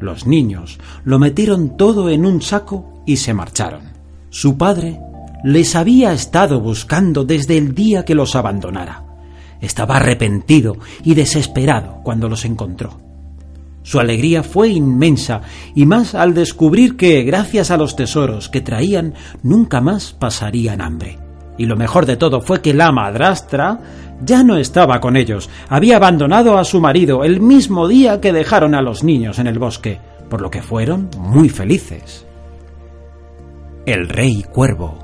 Los 0.00 0.26
niños 0.26 0.78
lo 1.04 1.18
metieron 1.18 1.76
todo 1.78 2.10
en 2.10 2.26
un 2.26 2.42
saco 2.42 3.02
y 3.06 3.16
se 3.16 3.32
marcharon. 3.32 3.92
Su 4.28 4.58
padre 4.58 5.00
les 5.44 5.76
había 5.76 6.12
estado 6.14 6.58
buscando 6.60 7.24
desde 7.24 7.58
el 7.58 7.74
día 7.74 8.04
que 8.04 8.14
los 8.14 8.34
abandonara. 8.34 9.04
Estaba 9.60 9.96
arrepentido 9.96 10.78
y 11.04 11.14
desesperado 11.14 12.00
cuando 12.02 12.28
los 12.30 12.46
encontró. 12.46 12.98
Su 13.82 14.00
alegría 14.00 14.42
fue 14.42 14.70
inmensa 14.70 15.42
y 15.74 15.84
más 15.84 16.14
al 16.14 16.32
descubrir 16.32 16.96
que, 16.96 17.22
gracias 17.22 17.70
a 17.70 17.76
los 17.76 17.94
tesoros 17.94 18.48
que 18.48 18.62
traían, 18.62 19.12
nunca 19.42 19.82
más 19.82 20.14
pasarían 20.14 20.80
hambre. 20.80 21.18
Y 21.58 21.66
lo 21.66 21.76
mejor 21.76 22.06
de 22.06 22.16
todo 22.16 22.40
fue 22.40 22.62
que 22.62 22.72
la 22.72 22.90
madrastra 22.90 23.78
ya 24.24 24.42
no 24.42 24.56
estaba 24.56 25.00
con 25.00 25.16
ellos, 25.16 25.50
había 25.68 25.96
abandonado 25.96 26.56
a 26.56 26.64
su 26.64 26.80
marido 26.80 27.22
el 27.22 27.40
mismo 27.40 27.86
día 27.86 28.20
que 28.20 28.32
dejaron 28.32 28.74
a 28.74 28.80
los 28.80 29.04
niños 29.04 29.38
en 29.38 29.46
el 29.46 29.58
bosque, 29.58 30.00
por 30.30 30.40
lo 30.40 30.50
que 30.50 30.62
fueron 30.62 31.10
muy 31.18 31.50
felices. 31.50 32.26
El 33.84 34.08
rey 34.08 34.42
cuervo. 34.50 35.03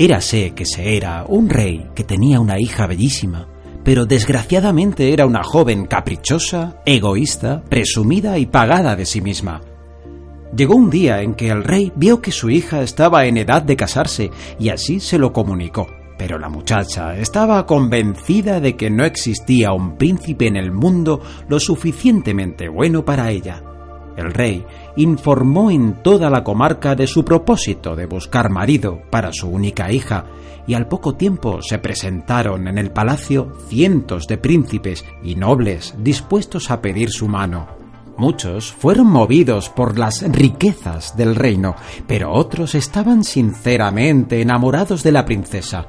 Érase 0.00 0.54
que 0.54 0.64
se 0.64 0.96
era 0.96 1.26
un 1.28 1.50
rey 1.50 1.90
que 1.94 2.04
tenía 2.04 2.40
una 2.40 2.58
hija 2.58 2.86
bellísima, 2.86 3.46
pero 3.84 4.06
desgraciadamente 4.06 5.12
era 5.12 5.26
una 5.26 5.42
joven 5.42 5.84
caprichosa, 5.84 6.80
egoísta, 6.86 7.62
presumida 7.68 8.38
y 8.38 8.46
pagada 8.46 8.96
de 8.96 9.04
sí 9.04 9.20
misma. 9.20 9.60
Llegó 10.56 10.74
un 10.74 10.88
día 10.88 11.20
en 11.20 11.34
que 11.34 11.50
el 11.50 11.64
rey 11.64 11.92
vio 11.96 12.22
que 12.22 12.32
su 12.32 12.48
hija 12.48 12.80
estaba 12.80 13.26
en 13.26 13.36
edad 13.36 13.60
de 13.60 13.76
casarse 13.76 14.30
y 14.58 14.70
así 14.70 15.00
se 15.00 15.18
lo 15.18 15.34
comunicó. 15.34 15.86
Pero 16.16 16.38
la 16.38 16.48
muchacha 16.48 17.18
estaba 17.18 17.66
convencida 17.66 18.58
de 18.58 18.76
que 18.76 18.88
no 18.88 19.04
existía 19.04 19.74
un 19.74 19.98
príncipe 19.98 20.46
en 20.46 20.56
el 20.56 20.72
mundo 20.72 21.20
lo 21.46 21.60
suficientemente 21.60 22.70
bueno 22.70 23.04
para 23.04 23.30
ella. 23.30 23.62
El 24.16 24.32
rey 24.32 24.64
informó 24.96 25.70
en 25.70 26.02
toda 26.02 26.30
la 26.30 26.44
comarca 26.44 26.94
de 26.94 27.06
su 27.06 27.24
propósito 27.24 27.96
de 27.96 28.06
buscar 28.06 28.50
marido 28.50 29.02
para 29.10 29.32
su 29.32 29.48
única 29.48 29.92
hija, 29.92 30.26
y 30.66 30.74
al 30.74 30.86
poco 30.86 31.14
tiempo 31.14 31.60
se 31.62 31.78
presentaron 31.78 32.68
en 32.68 32.78
el 32.78 32.90
palacio 32.90 33.52
cientos 33.68 34.26
de 34.26 34.38
príncipes 34.38 35.04
y 35.22 35.34
nobles 35.34 35.94
dispuestos 35.98 36.70
a 36.70 36.80
pedir 36.80 37.10
su 37.10 37.28
mano. 37.28 37.68
Muchos 38.16 38.70
fueron 38.70 39.06
movidos 39.06 39.70
por 39.70 39.98
las 39.98 40.22
riquezas 40.30 41.16
del 41.16 41.34
reino, 41.34 41.74
pero 42.06 42.32
otros 42.32 42.74
estaban 42.74 43.24
sinceramente 43.24 44.42
enamorados 44.42 45.02
de 45.02 45.12
la 45.12 45.24
princesa. 45.24 45.86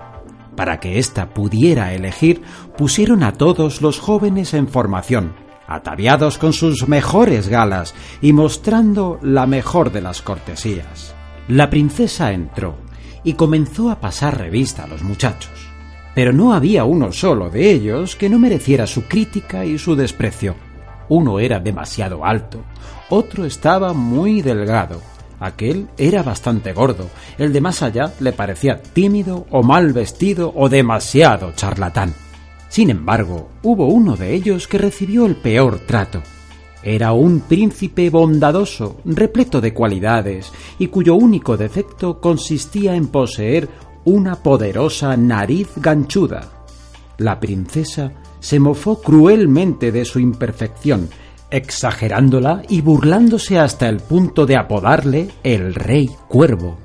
Para 0.56 0.80
que 0.80 0.98
ésta 0.98 1.34
pudiera 1.34 1.94
elegir, 1.94 2.42
pusieron 2.78 3.24
a 3.24 3.34
todos 3.34 3.82
los 3.82 4.00
jóvenes 4.00 4.54
en 4.54 4.68
formación, 4.68 5.34
ataviados 5.74 6.38
con 6.38 6.54
sus 6.54 6.88
mejores 6.88 7.48
galas 7.48 7.94
y 8.22 8.34
mostrando 8.34 9.20
la 9.22 9.46
mejor 9.46 9.92
de 9.92 10.02
las 10.02 10.22
cortesías. 10.22 11.16
La 11.48 11.70
princesa 11.70 12.32
entró 12.32 12.76
y 13.24 13.34
comenzó 13.34 13.92
a 13.92 14.00
pasar 14.00 14.38
revista 14.38 14.84
a 14.84 14.88
los 14.88 15.04
muchachos. 15.04 15.52
Pero 16.14 16.34
no 16.34 16.54
había 16.54 16.84
uno 16.84 17.12
solo 17.12 17.50
de 17.50 17.72
ellos 17.72 18.16
que 18.16 18.30
no 18.30 18.40
mereciera 18.40 18.88
su 18.88 19.04
crítica 19.04 19.66
y 19.66 19.78
su 19.78 19.96
desprecio. 19.96 20.56
Uno 21.10 21.40
era 21.40 21.60
demasiado 21.60 22.26
alto, 22.26 22.62
otro 23.10 23.46
estaba 23.46 23.94
muy 23.94 24.42
delgado, 24.42 25.02
aquel 25.40 25.88
era 25.98 26.24
bastante 26.24 26.72
gordo, 26.72 27.10
el 27.38 27.52
de 27.52 27.62
más 27.62 27.82
allá 27.82 28.14
le 28.20 28.32
parecía 28.32 28.82
tímido 28.82 29.46
o 29.50 29.64
mal 29.64 29.92
vestido 29.92 30.54
o 30.56 30.70
demasiado 30.70 31.52
charlatán. 31.54 32.14
Sin 32.72 32.90
embargo, 32.90 33.50
hubo 33.64 33.88
uno 33.88 34.16
de 34.16 34.34
ellos 34.34 34.66
que 34.66 34.78
recibió 34.78 35.26
el 35.26 35.36
peor 35.36 35.80
trato. 35.80 36.22
Era 36.82 37.12
un 37.12 37.42
príncipe 37.42 38.10
bondadoso, 38.10 39.02
repleto 39.04 39.60
de 39.60 39.74
cualidades, 39.74 40.54
y 40.80 40.88
cuyo 40.88 41.16
único 41.16 41.58
defecto 41.58 42.22
consistía 42.22 42.96
en 42.96 43.10
poseer 43.10 43.68
una 44.06 44.42
poderosa 44.42 45.18
nariz 45.18 45.68
ganchuda. 45.76 46.50
La 47.18 47.42
princesa 47.42 48.14
se 48.40 48.58
mofó 48.58 49.02
cruelmente 49.02 49.92
de 49.92 50.06
su 50.06 50.22
imperfección, 50.22 51.10
exagerándola 51.50 52.64
y 52.70 52.80
burlándose 52.80 53.60
hasta 53.60 53.90
el 53.90 53.98
punto 53.98 54.46
de 54.46 54.56
apodarle 54.56 55.28
el 55.44 55.76
rey 55.76 56.10
cuervo. 56.30 56.78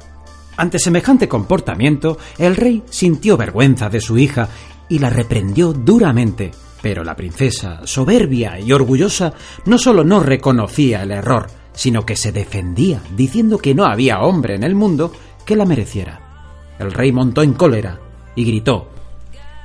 Ante 0.56 0.80
semejante 0.80 1.28
comportamiento, 1.28 2.18
el 2.38 2.56
rey 2.56 2.82
sintió 2.90 3.36
vergüenza 3.36 3.88
de 3.88 4.00
su 4.00 4.18
hija 4.18 4.48
y 4.88 4.98
la 4.98 5.10
reprendió 5.10 5.72
duramente, 5.72 6.50
pero 6.82 7.02
la 7.04 7.16
princesa, 7.16 7.80
soberbia 7.84 8.58
y 8.60 8.72
orgullosa, 8.72 9.32
no 9.64 9.78
solo 9.78 10.04
no 10.04 10.20
reconocía 10.20 11.02
el 11.02 11.10
error, 11.10 11.46
sino 11.72 12.06
que 12.06 12.16
se 12.16 12.32
defendía, 12.32 13.00
diciendo 13.14 13.58
que 13.58 13.74
no 13.74 13.84
había 13.84 14.20
hombre 14.20 14.54
en 14.54 14.64
el 14.64 14.74
mundo 14.74 15.12
que 15.44 15.56
la 15.56 15.66
mereciera. 15.66 16.20
El 16.78 16.92
rey 16.92 17.12
montó 17.12 17.42
en 17.42 17.54
cólera 17.54 17.98
y 18.34 18.44
gritó 18.44 18.88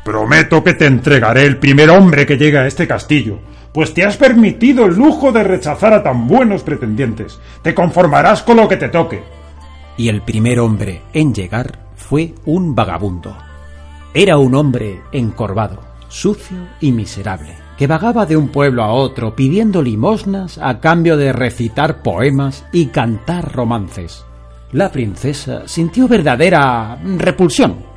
Prometo 0.03 0.63
que 0.63 0.73
te 0.73 0.87
entregaré 0.87 1.45
el 1.45 1.57
primer 1.57 1.89
hombre 1.91 2.25
que 2.25 2.37
llegue 2.37 2.57
a 2.57 2.65
este 2.65 2.87
castillo, 2.87 3.39
pues 3.71 3.93
te 3.93 4.03
has 4.03 4.17
permitido 4.17 4.85
el 4.85 4.95
lujo 4.95 5.31
de 5.31 5.43
rechazar 5.43 5.93
a 5.93 6.03
tan 6.03 6.27
buenos 6.27 6.63
pretendientes. 6.63 7.39
Te 7.61 7.75
conformarás 7.75 8.41
con 8.41 8.57
lo 8.57 8.67
que 8.67 8.77
te 8.77 8.89
toque. 8.89 9.23
Y 9.97 10.09
el 10.09 10.21
primer 10.23 10.59
hombre 10.59 11.03
en 11.13 11.33
llegar 11.33 11.79
fue 11.95 12.33
un 12.45 12.73
vagabundo. 12.73 13.50
Era 14.13 14.37
un 14.37 14.55
hombre 14.55 15.01
encorvado, 15.11 15.79
sucio 16.09 16.57
y 16.79 16.91
miserable, 16.91 17.55
que 17.77 17.87
vagaba 17.87 18.25
de 18.25 18.37
un 18.37 18.49
pueblo 18.49 18.83
a 18.83 18.91
otro 18.91 19.35
pidiendo 19.35 19.81
limosnas 19.81 20.57
a 20.57 20.79
cambio 20.79 21.17
de 21.17 21.33
recitar 21.33 22.01
poemas 22.01 22.65
y 22.71 22.87
cantar 22.87 23.53
romances. 23.53 24.25
La 24.71 24.91
princesa 24.91 25.67
sintió 25.67 26.07
verdadera 26.07 26.97
repulsión 27.17 27.91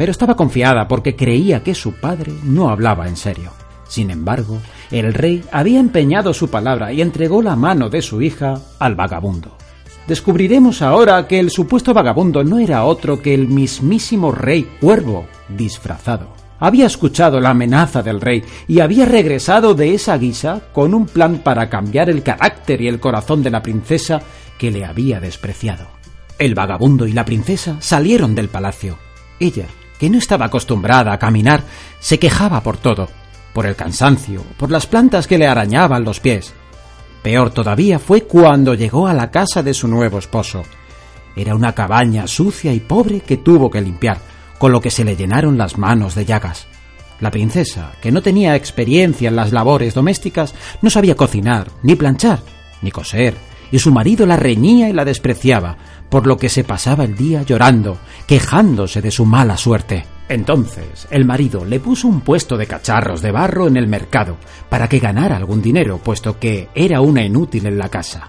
pero 0.00 0.12
estaba 0.12 0.34
confiada 0.34 0.88
porque 0.88 1.14
creía 1.14 1.62
que 1.62 1.74
su 1.74 1.92
padre 1.92 2.32
no 2.42 2.70
hablaba 2.70 3.06
en 3.06 3.18
serio. 3.18 3.50
Sin 3.86 4.10
embargo, 4.10 4.56
el 4.90 5.12
rey 5.12 5.44
había 5.52 5.78
empeñado 5.78 6.32
su 6.32 6.48
palabra 6.48 6.90
y 6.90 7.02
entregó 7.02 7.42
la 7.42 7.54
mano 7.54 7.90
de 7.90 8.00
su 8.00 8.22
hija 8.22 8.54
al 8.78 8.94
vagabundo. 8.94 9.58
Descubriremos 10.06 10.80
ahora 10.80 11.28
que 11.28 11.38
el 11.38 11.50
supuesto 11.50 11.92
vagabundo 11.92 12.42
no 12.44 12.58
era 12.58 12.84
otro 12.84 13.20
que 13.20 13.34
el 13.34 13.48
mismísimo 13.48 14.32
rey 14.32 14.70
cuervo 14.80 15.26
disfrazado. 15.56 16.28
Había 16.58 16.86
escuchado 16.86 17.40
la 17.40 17.50
amenaza 17.50 18.02
del 18.02 18.20
rey 18.20 18.44
y 18.68 18.80
había 18.80 19.06
regresado 19.06 19.74
de 19.74 19.94
esa 19.94 20.18
guisa 20.18 20.60
con 20.72 20.92
un 20.94 21.06
plan 21.06 21.38
para 21.38 21.70
cambiar 21.70 22.10
el 22.10 22.22
carácter 22.22 22.82
y 22.82 22.88
el 22.88 23.00
corazón 23.00 23.42
de 23.42 23.50
la 23.50 23.62
princesa 23.62 24.20
que 24.58 24.70
le 24.70 24.84
había 24.84 25.20
despreciado. 25.20 25.86
El 26.38 26.54
vagabundo 26.54 27.06
y 27.06 27.12
la 27.12 27.24
princesa 27.24 27.76
salieron 27.80 28.34
del 28.34 28.48
palacio. 28.48 28.98
Ella 29.38 29.66
que 30.00 30.08
no 30.08 30.16
estaba 30.16 30.46
acostumbrada 30.46 31.12
a 31.12 31.18
caminar, 31.18 31.62
se 32.00 32.18
quejaba 32.18 32.62
por 32.62 32.78
todo, 32.78 33.10
por 33.52 33.66
el 33.66 33.76
cansancio, 33.76 34.42
por 34.56 34.70
las 34.70 34.86
plantas 34.86 35.26
que 35.26 35.36
le 35.36 35.46
arañaban 35.46 36.04
los 36.04 36.20
pies. 36.20 36.54
Peor 37.22 37.50
todavía 37.50 37.98
fue 37.98 38.22
cuando 38.22 38.72
llegó 38.72 39.06
a 39.06 39.12
la 39.12 39.30
casa 39.30 39.62
de 39.62 39.74
su 39.74 39.86
nuevo 39.88 40.18
esposo. 40.18 40.62
Era 41.36 41.54
una 41.54 41.74
cabaña 41.74 42.26
sucia 42.26 42.72
y 42.72 42.80
pobre 42.80 43.20
que 43.20 43.36
tuvo 43.36 43.70
que 43.70 43.82
limpiar, 43.82 44.16
con 44.60 44.72
lo 44.72 44.82
que 44.82 44.90
se 44.90 45.04
le 45.04 45.16
llenaron 45.16 45.56
las 45.56 45.78
manos 45.78 46.14
de 46.14 46.26
llagas. 46.26 46.66
La 47.18 47.30
princesa, 47.30 47.92
que 48.02 48.12
no 48.12 48.20
tenía 48.20 48.54
experiencia 48.56 49.30
en 49.30 49.36
las 49.36 49.52
labores 49.52 49.94
domésticas, 49.94 50.54
no 50.82 50.90
sabía 50.90 51.16
cocinar, 51.16 51.68
ni 51.82 51.96
planchar, 51.96 52.40
ni 52.82 52.90
coser, 52.90 53.34
y 53.72 53.78
su 53.78 53.90
marido 53.90 54.26
la 54.26 54.36
reñía 54.36 54.90
y 54.90 54.92
la 54.92 55.06
despreciaba, 55.06 55.78
por 56.10 56.26
lo 56.26 56.36
que 56.36 56.50
se 56.50 56.62
pasaba 56.62 57.04
el 57.04 57.16
día 57.16 57.42
llorando, 57.42 57.96
quejándose 58.26 59.00
de 59.00 59.10
su 59.10 59.24
mala 59.24 59.56
suerte. 59.56 60.04
Entonces 60.28 61.08
el 61.10 61.24
marido 61.24 61.64
le 61.64 61.80
puso 61.80 62.06
un 62.06 62.20
puesto 62.20 62.58
de 62.58 62.66
cacharros 62.66 63.22
de 63.22 63.32
barro 63.32 63.66
en 63.66 63.78
el 63.78 63.86
mercado 63.86 64.36
para 64.68 64.90
que 64.90 64.98
ganara 64.98 65.38
algún 65.38 65.62
dinero, 65.62 66.02
puesto 66.04 66.38
que 66.38 66.68
era 66.74 67.00
una 67.00 67.24
inútil 67.24 67.64
en 67.64 67.78
la 67.78 67.88
casa. 67.88 68.28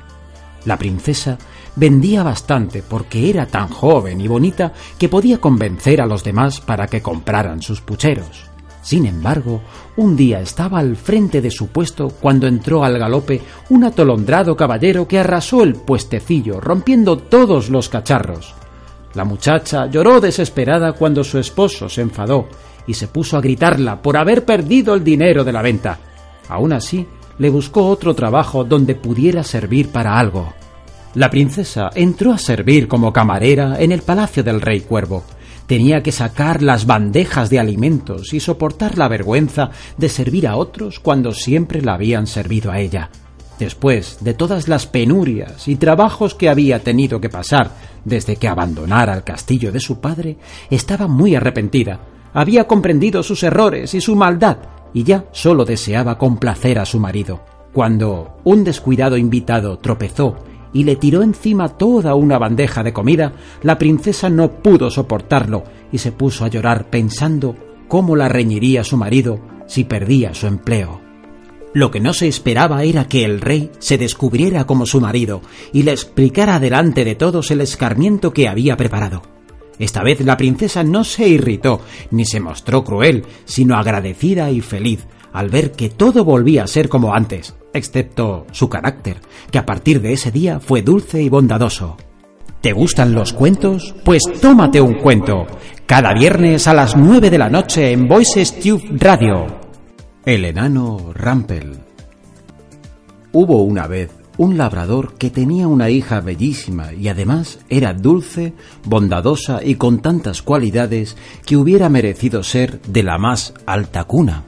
La 0.63 0.77
princesa 0.77 1.37
vendía 1.75 2.23
bastante 2.23 2.83
porque 2.83 3.29
era 3.29 3.45
tan 3.45 3.69
joven 3.69 4.21
y 4.21 4.27
bonita 4.27 4.73
que 4.97 5.09
podía 5.09 5.39
convencer 5.39 6.01
a 6.01 6.05
los 6.05 6.23
demás 6.23 6.61
para 6.61 6.87
que 6.87 7.01
compraran 7.01 7.61
sus 7.61 7.81
pucheros. 7.81 8.51
Sin 8.81 9.05
embargo, 9.05 9.61
un 9.97 10.15
día 10.15 10.41
estaba 10.41 10.79
al 10.79 10.95
frente 10.95 11.39
de 11.39 11.51
su 11.51 11.67
puesto 11.67 12.09
cuando 12.09 12.47
entró 12.47 12.83
al 12.83 12.97
galope 12.97 13.41
un 13.69 13.83
atolondrado 13.83 14.57
caballero 14.57 15.07
que 15.07 15.19
arrasó 15.19 15.63
el 15.63 15.75
puestecillo, 15.75 16.59
rompiendo 16.59 17.17
todos 17.17 17.69
los 17.69 17.89
cacharros. 17.89 18.55
La 19.13 19.23
muchacha 19.23 19.85
lloró 19.87 20.19
desesperada 20.19 20.93
cuando 20.93 21.23
su 21.23 21.37
esposo 21.37 21.89
se 21.89 22.01
enfadó 22.01 22.47
y 22.87 22.93
se 22.95 23.07
puso 23.07 23.37
a 23.37 23.41
gritarla 23.41 24.01
por 24.01 24.17
haber 24.17 24.45
perdido 24.45 24.95
el 24.95 25.03
dinero 25.03 25.43
de 25.43 25.51
la 25.51 25.61
venta. 25.61 25.99
Aún 26.49 26.73
así, 26.73 27.05
le 27.37 27.49
buscó 27.49 27.87
otro 27.87 28.15
trabajo 28.15 28.63
donde 28.63 28.95
pudiera 28.95 29.43
servir 29.43 29.89
para 29.89 30.17
algo. 30.17 30.53
La 31.13 31.29
princesa 31.29 31.89
entró 31.93 32.31
a 32.31 32.37
servir 32.37 32.87
como 32.87 33.11
camarera 33.11 33.75
en 33.79 33.91
el 33.91 34.01
palacio 34.01 34.43
del 34.43 34.61
rey 34.61 34.79
Cuervo. 34.79 35.23
Tenía 35.67 36.01
que 36.01 36.13
sacar 36.13 36.61
las 36.61 36.85
bandejas 36.85 37.49
de 37.49 37.59
alimentos 37.59 38.33
y 38.33 38.39
soportar 38.39 38.97
la 38.97 39.09
vergüenza 39.09 39.71
de 39.97 40.07
servir 40.07 40.47
a 40.47 40.55
otros 40.55 41.01
cuando 41.01 41.33
siempre 41.33 41.81
la 41.81 41.95
habían 41.95 42.27
servido 42.27 42.71
a 42.71 42.79
ella. 42.79 43.09
Después 43.59 44.19
de 44.21 44.33
todas 44.33 44.69
las 44.69 44.87
penurias 44.87 45.67
y 45.67 45.75
trabajos 45.75 46.33
que 46.33 46.49
había 46.49 46.79
tenido 46.79 47.19
que 47.19 47.29
pasar 47.29 47.71
desde 48.05 48.37
que 48.37 48.47
abandonara 48.47 49.13
el 49.13 49.23
castillo 49.23 49.73
de 49.73 49.81
su 49.81 49.99
padre, 49.99 50.37
estaba 50.69 51.07
muy 51.07 51.35
arrepentida. 51.35 51.99
Había 52.33 52.67
comprendido 52.67 53.21
sus 53.21 53.43
errores 53.43 53.93
y 53.93 53.99
su 53.99 54.15
maldad 54.15 54.57
y 54.93 55.03
ya 55.03 55.25
solo 55.33 55.65
deseaba 55.65 56.17
complacer 56.17 56.79
a 56.79 56.85
su 56.85 56.99
marido. 56.99 57.41
Cuando 57.73 58.37
un 58.45 58.63
descuidado 58.63 59.17
invitado 59.17 59.77
tropezó 59.77 60.37
y 60.73 60.83
le 60.83 60.95
tiró 60.95 61.21
encima 61.23 61.69
toda 61.69 62.15
una 62.15 62.37
bandeja 62.37 62.83
de 62.83 62.93
comida, 62.93 63.33
la 63.61 63.77
princesa 63.77 64.29
no 64.29 64.51
pudo 64.51 64.89
soportarlo 64.89 65.63
y 65.91 65.97
se 65.97 66.11
puso 66.11 66.45
a 66.45 66.47
llorar 66.47 66.89
pensando 66.89 67.55
cómo 67.87 68.15
la 68.15 68.29
reñiría 68.29 68.83
su 68.83 68.97
marido 68.97 69.39
si 69.67 69.83
perdía 69.83 70.33
su 70.33 70.47
empleo. 70.47 71.01
Lo 71.73 71.89
que 71.89 72.01
no 72.01 72.13
se 72.13 72.27
esperaba 72.27 72.83
era 72.83 73.07
que 73.07 73.23
el 73.23 73.39
rey 73.39 73.71
se 73.79 73.97
descubriera 73.97 74.65
como 74.65 74.85
su 74.85 74.99
marido 74.99 75.41
y 75.71 75.83
le 75.83 75.91
explicara 75.91 76.59
delante 76.59 77.05
de 77.05 77.15
todos 77.15 77.49
el 77.51 77.61
escarmiento 77.61 78.33
que 78.33 78.49
había 78.49 78.75
preparado. 78.75 79.21
Esta 79.79 80.03
vez 80.03 80.19
la 80.21 80.37
princesa 80.37 80.83
no 80.83 81.03
se 81.03 81.27
irritó 81.27 81.81
ni 82.11 82.25
se 82.25 82.39
mostró 82.39 82.83
cruel, 82.83 83.25
sino 83.45 83.77
agradecida 83.77 84.51
y 84.51 84.61
feliz 84.61 85.07
al 85.33 85.49
ver 85.49 85.71
que 85.71 85.89
todo 85.89 86.25
volvía 86.25 86.63
a 86.63 86.67
ser 86.67 86.89
como 86.89 87.13
antes, 87.13 87.55
excepto 87.73 88.45
su 88.51 88.69
carácter, 88.69 89.21
que 89.51 89.57
a 89.57 89.65
partir 89.65 90.01
de 90.01 90.13
ese 90.13 90.31
día 90.31 90.59
fue 90.59 90.81
dulce 90.81 91.21
y 91.21 91.29
bondadoso. 91.29 91.97
¿Te 92.61 92.73
gustan 92.73 93.13
los 93.13 93.33
cuentos? 93.33 93.95
Pues 94.05 94.21
tómate 94.39 94.79
un 94.79 94.93
cuento. 94.95 95.47
Cada 95.87 96.13
viernes 96.13 96.67
a 96.67 96.73
las 96.73 96.95
9 96.95 97.29
de 97.29 97.37
la 97.37 97.49
noche 97.49 97.91
en 97.91 98.07
Voices 98.07 98.59
Tube 98.59 98.83
Radio. 98.99 99.47
El 100.23 100.45
enano 100.45 101.11
Rampel. 101.13 101.79
Hubo 103.31 103.63
una 103.63 103.87
vez 103.87 104.11
un 104.37 104.57
labrador 104.57 105.15
que 105.15 105.29
tenía 105.29 105.67
una 105.67 105.89
hija 105.89 106.21
bellísima 106.21 106.93
y 106.93 107.07
además 107.07 107.59
era 107.69 107.93
dulce, 107.93 108.53
bondadosa 108.85 109.61
y 109.63 109.75
con 109.75 109.99
tantas 109.99 110.41
cualidades 110.41 111.17
que 111.45 111.57
hubiera 111.57 111.89
merecido 111.89 112.43
ser 112.43 112.81
de 112.81 113.03
la 113.03 113.17
más 113.17 113.53
alta 113.65 114.03
cuna. 114.03 114.43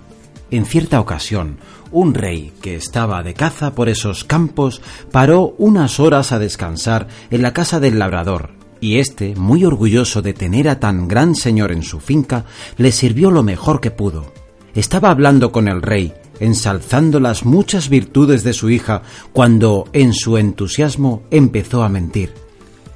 En 0.51 0.65
cierta 0.65 0.99
ocasión, 0.99 1.57
un 1.93 2.13
rey 2.13 2.51
que 2.61 2.75
estaba 2.75 3.23
de 3.23 3.33
caza 3.33 3.73
por 3.73 3.87
esos 3.87 4.23
campos 4.23 4.81
paró 5.11 5.55
unas 5.57 5.99
horas 5.99 6.31
a 6.31 6.39
descansar 6.39 7.07
en 7.29 7.41
la 7.41 7.53
casa 7.53 7.79
del 7.79 7.99
labrador, 7.99 8.49
y 8.81 8.97
éste, 8.97 9.35
muy 9.35 9.63
orgulloso 9.63 10.21
de 10.21 10.33
tener 10.33 10.67
a 10.67 10.79
tan 10.79 11.07
gran 11.07 11.35
señor 11.35 11.71
en 11.71 11.83
su 11.83 12.01
finca, 12.01 12.43
le 12.77 12.91
sirvió 12.91 13.31
lo 13.31 13.43
mejor 13.43 13.79
que 13.79 13.91
pudo. 13.91 14.33
Estaba 14.75 15.09
hablando 15.09 15.51
con 15.51 15.69
el 15.69 15.81
rey, 15.81 16.13
ensalzando 16.39 17.19
las 17.19 17.45
muchas 17.45 17.87
virtudes 17.87 18.43
de 18.43 18.53
su 18.53 18.69
hija, 18.69 19.03
cuando, 19.31 19.87
en 19.93 20.13
su 20.13 20.37
entusiasmo, 20.37 21.23
empezó 21.31 21.83
a 21.83 21.89
mentir. 21.89 22.33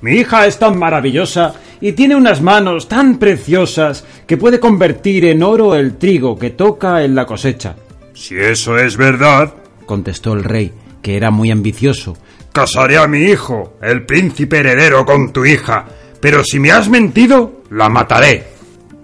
Mi 0.02 0.12
hija 0.12 0.46
es 0.46 0.60
tan 0.60 0.78
maravillosa 0.78 1.54
y 1.80 1.94
tiene 1.94 2.16
unas 2.16 2.42
manos 2.42 2.88
tan 2.88 3.18
preciosas 3.18 4.04
que 4.26 4.38
puede 4.38 4.60
convertir 4.60 5.26
en 5.26 5.42
oro 5.42 5.76
el 5.76 5.98
trigo 5.98 6.38
que 6.38 6.50
toca 6.50 7.04
en 7.04 7.16
la 7.16 7.26
cosecha. 7.26 7.76
Si 8.18 8.36
eso 8.36 8.80
es 8.80 8.98
verdad, 8.98 9.54
contestó 9.86 10.34
el 10.34 10.44
rey, 10.44 10.74
que 11.04 11.16
era 11.16 11.30
muy 11.30 11.52
ambicioso, 11.52 12.18
casaré 12.52 12.98
a 12.98 13.08
mi 13.08 13.20
hijo, 13.20 13.78
el 13.80 14.08
príncipe 14.08 14.58
heredero, 14.58 15.06
con 15.06 15.32
tu 15.32 15.46
hija, 15.46 15.86
pero 16.20 16.44
si 16.44 16.60
me 16.60 16.72
has 16.72 16.90
mentido, 16.90 17.62
la 17.70 17.90
mataré. 17.90 18.48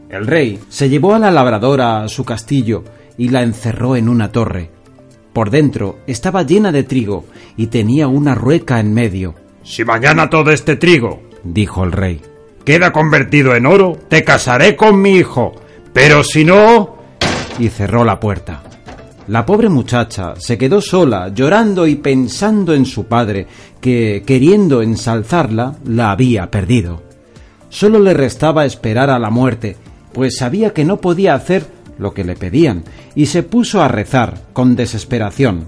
El 0.09 0.25
rey 0.25 0.59
se 0.67 0.89
llevó 0.89 1.13
a 1.13 1.19
la 1.19 1.29
labradora 1.29 2.01
a 2.01 2.09
su 2.09 2.25
castillo 2.25 2.83
y 3.15 3.29
la 3.29 3.43
encerró 3.43 3.95
en 3.95 4.09
una 4.09 4.31
torre. 4.31 4.71
Por 5.31 5.51
dentro 5.51 5.99
estaba 6.07 6.41
llena 6.41 6.71
de 6.71 6.83
trigo 6.83 7.25
y 7.55 7.67
tenía 7.67 8.07
una 8.07 8.33
rueca 8.33 8.79
en 8.79 8.95
medio. 8.95 9.35
Si 9.63 9.85
mañana 9.85 10.27
todo 10.27 10.49
este 10.49 10.75
trigo, 10.75 11.21
dijo 11.43 11.83
el 11.83 11.91
rey, 11.91 12.19
queda 12.65 12.91
convertido 12.91 13.55
en 13.55 13.67
oro, 13.67 13.95
te 14.09 14.23
casaré 14.23 14.75
con 14.75 14.99
mi 14.99 15.17
hijo. 15.17 15.53
Pero 15.93 16.23
si 16.23 16.43
no... 16.43 16.97
y 17.59 17.69
cerró 17.69 18.03
la 18.03 18.19
puerta. 18.19 18.63
La 19.27 19.45
pobre 19.45 19.69
muchacha 19.69 20.33
se 20.37 20.57
quedó 20.57 20.81
sola, 20.81 21.29
llorando 21.29 21.87
y 21.87 21.95
pensando 21.95 22.73
en 22.73 22.85
su 22.85 23.05
padre, 23.05 23.47
que, 23.79 24.23
queriendo 24.25 24.81
ensalzarla, 24.81 25.77
la 25.85 26.11
había 26.11 26.51
perdido. 26.51 27.01
Solo 27.69 27.99
le 27.99 28.13
restaba 28.13 28.65
esperar 28.65 29.09
a 29.09 29.19
la 29.19 29.29
muerte, 29.29 29.77
pues 30.11 30.37
sabía 30.37 30.73
que 30.73 30.83
no 30.83 30.97
podía 30.97 31.35
hacer 31.35 31.65
lo 31.97 32.13
que 32.13 32.23
le 32.23 32.35
pedían, 32.35 32.83
y 33.15 33.27
se 33.27 33.43
puso 33.43 33.81
a 33.81 33.87
rezar 33.87 34.41
con 34.51 34.75
desesperación. 34.75 35.67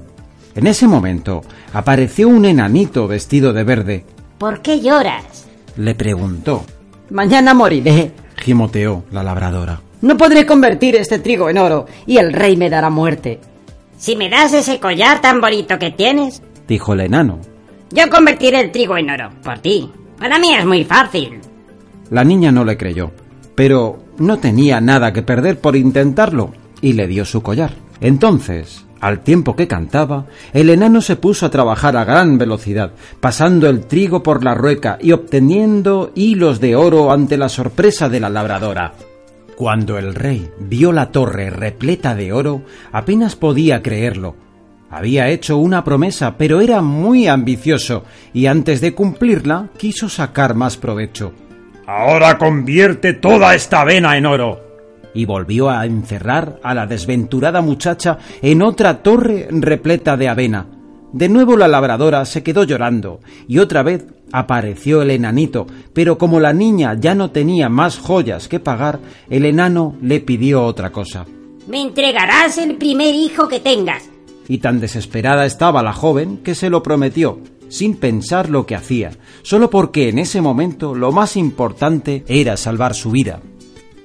En 0.54 0.68
ese 0.68 0.88
momento 0.88 1.42
apareció 1.74 2.28
un 2.28 2.46
enanito 2.46 3.08
vestido 3.08 3.54
de 3.54 3.64
verde. 3.64 4.06
¿Por 4.38 4.62
qué 4.62 4.82
lloras? 4.82 5.46
le 5.78 5.96
preguntó. 5.96 6.66
Mañana 7.10 7.54
moriré, 7.54 8.12
gimoteó 8.38 9.04
la 9.12 9.24
labradora. 9.24 9.82
No 10.06 10.18
podré 10.18 10.46
convertir 10.46 10.96
este 10.96 11.18
trigo 11.18 11.50
en 11.50 11.58
oro, 11.58 11.88
y 12.06 12.18
el 12.18 12.32
rey 12.32 12.56
me 12.58 12.70
dará 12.70 12.92
muerte. 12.92 13.40
Si 13.98 14.16
me 14.16 14.30
das 14.30 14.54
ese 14.54 14.80
collar 14.80 15.20
tan 15.20 15.42
bonito 15.42 15.80
que 15.80 15.90
tienes, 15.90 16.44
dijo 16.68 16.94
el 16.94 17.00
enano, 17.00 17.40
yo 17.90 18.08
convertiré 18.12 18.60
el 18.60 18.72
trigo 18.72 18.98
en 18.98 19.10
oro, 19.10 19.32
por 19.44 19.58
ti. 19.58 19.90
Para 20.20 20.38
mí 20.38 20.54
es 20.54 20.64
muy 20.64 20.84
fácil. 20.84 21.40
La 22.12 22.24
niña 22.24 22.52
no 22.52 22.64
le 22.64 22.78
creyó, 22.78 23.14
pero 23.56 23.98
no 24.20 24.38
tenía 24.38 24.80
nada 24.80 25.12
que 25.12 25.24
perder 25.24 25.60
por 25.60 25.76
intentarlo 25.76 26.54
y 26.82 26.94
le 26.94 27.08
dio 27.08 27.26
su 27.26 27.42
collar. 27.42 27.72
Entonces, 28.00 28.86
al 29.02 29.22
tiempo 29.22 29.56
que 29.56 29.68
cantaba, 29.68 30.28
el 30.54 30.70
enano 30.70 31.02
se 31.02 31.16
puso 31.16 31.48
a 31.48 31.50
trabajar 31.50 31.98
a 31.98 32.06
gran 32.06 32.38
velocidad, 32.38 32.92
pasando 33.20 33.68
el 33.68 33.88
trigo 33.88 34.22
por 34.22 34.44
la 34.44 34.54
rueca 34.54 35.00
y 35.02 35.14
obteniendo 35.14 36.12
hilos 36.14 36.60
de 36.60 36.76
oro 36.76 37.12
ante 37.12 37.38
la 37.38 37.50
sorpresa 37.50 38.08
de 38.08 38.20
la 38.20 38.30
labradora. 38.30 38.94
Cuando 39.56 39.98
el 39.98 40.16
rey 40.16 40.52
vio 40.60 40.92
la 40.92 41.12
torre 41.12 41.50
repleta 41.50 42.14
de 42.14 42.34
oro, 42.34 42.64
apenas 42.92 43.38
podía 43.38 43.82
creerlo. 43.82 44.36
Había 44.90 45.30
hecho 45.30 45.58
una 45.58 45.84
promesa, 45.84 46.38
pero 46.38 46.60
era 46.60 46.82
muy 46.82 47.28
ambicioso, 47.28 48.04
y 48.34 48.48
antes 48.48 48.82
de 48.82 48.94
cumplirla 48.94 49.70
quiso 49.78 50.10
sacar 50.10 50.56
más 50.56 50.76
provecho. 50.76 51.34
Ahora 51.88 52.38
convierte 52.38 53.14
toda 53.14 53.56
esta 53.56 53.82
avena 53.82 54.18
en 54.18 54.26
oro. 54.26 54.62
Y 55.14 55.24
volvió 55.24 55.70
a 55.70 55.86
encerrar 55.86 56.60
a 56.62 56.74
la 56.74 56.86
desventurada 56.86 57.62
muchacha 57.62 58.18
en 58.42 58.62
otra 58.62 59.02
torre 59.04 59.48
repleta 59.50 60.18
de 60.18 60.28
avena. 60.28 60.66
De 61.14 61.30
nuevo 61.30 61.56
la 61.56 61.70
labradora 61.70 62.26
se 62.26 62.44
quedó 62.44 62.66
llorando, 62.66 63.22
y 63.48 63.60
otra 63.60 63.84
vez 63.84 64.06
apareció 64.38 65.02
el 65.02 65.12
enanito, 65.12 65.66
pero 65.94 66.18
como 66.18 66.40
la 66.40 66.54
niña 66.54 66.96
ya 67.00 67.16
no 67.16 67.32
tenía 67.32 67.70
más 67.70 67.98
joyas 67.98 68.48
que 68.48 68.60
pagar, 68.60 69.00
el 69.30 69.46
enano 69.46 69.96
le 70.02 70.20
pidió 70.20 70.64
otra 70.64 70.92
cosa. 70.92 71.26
Me 71.68 71.82
entregarás 71.82 72.58
el 72.58 72.76
primer 72.76 73.16
hijo 73.16 73.48
que 73.48 73.60
tengas. 73.60 74.10
Y 74.48 74.60
tan 74.60 74.80
desesperada 74.80 75.46
estaba 75.46 75.82
la 75.82 75.94
joven 75.94 76.38
que 76.44 76.54
se 76.54 76.70
lo 76.70 76.84
prometió, 76.84 77.40
sin 77.70 77.96
pensar 77.96 78.50
lo 78.50 78.66
que 78.66 78.76
hacía, 78.76 79.12
solo 79.42 79.70
porque 79.70 80.10
en 80.10 80.20
ese 80.20 80.42
momento 80.42 80.94
lo 80.94 81.12
más 81.12 81.36
importante 81.38 82.24
era 82.28 82.58
salvar 82.58 82.94
su 82.94 83.12
vida. 83.12 83.42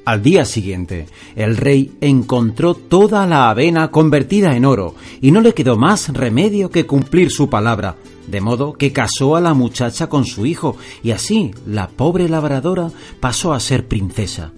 Al 0.04 0.22
día 0.22 0.44
siguiente, 0.44 1.06
el 1.36 1.56
rey 1.56 1.92
encontró 2.00 2.74
toda 2.74 3.26
la 3.26 3.50
avena 3.50 3.90
convertida 3.90 4.56
en 4.56 4.64
oro, 4.64 4.94
y 5.20 5.30
no 5.30 5.40
le 5.40 5.52
quedó 5.52 5.76
más 5.76 6.08
remedio 6.08 6.70
que 6.70 6.86
cumplir 6.86 7.30
su 7.30 7.50
palabra, 7.50 7.96
de 8.26 8.40
modo 8.40 8.72
que 8.72 8.92
casó 8.92 9.36
a 9.36 9.40
la 9.40 9.52
muchacha 9.52 10.08
con 10.08 10.24
su 10.24 10.46
hijo, 10.46 10.76
y 11.02 11.10
así 11.10 11.50
la 11.66 11.88
pobre 11.88 12.28
labradora 12.28 12.90
pasó 13.20 13.52
a 13.52 13.60
ser 13.60 13.88
princesa. 13.88 14.52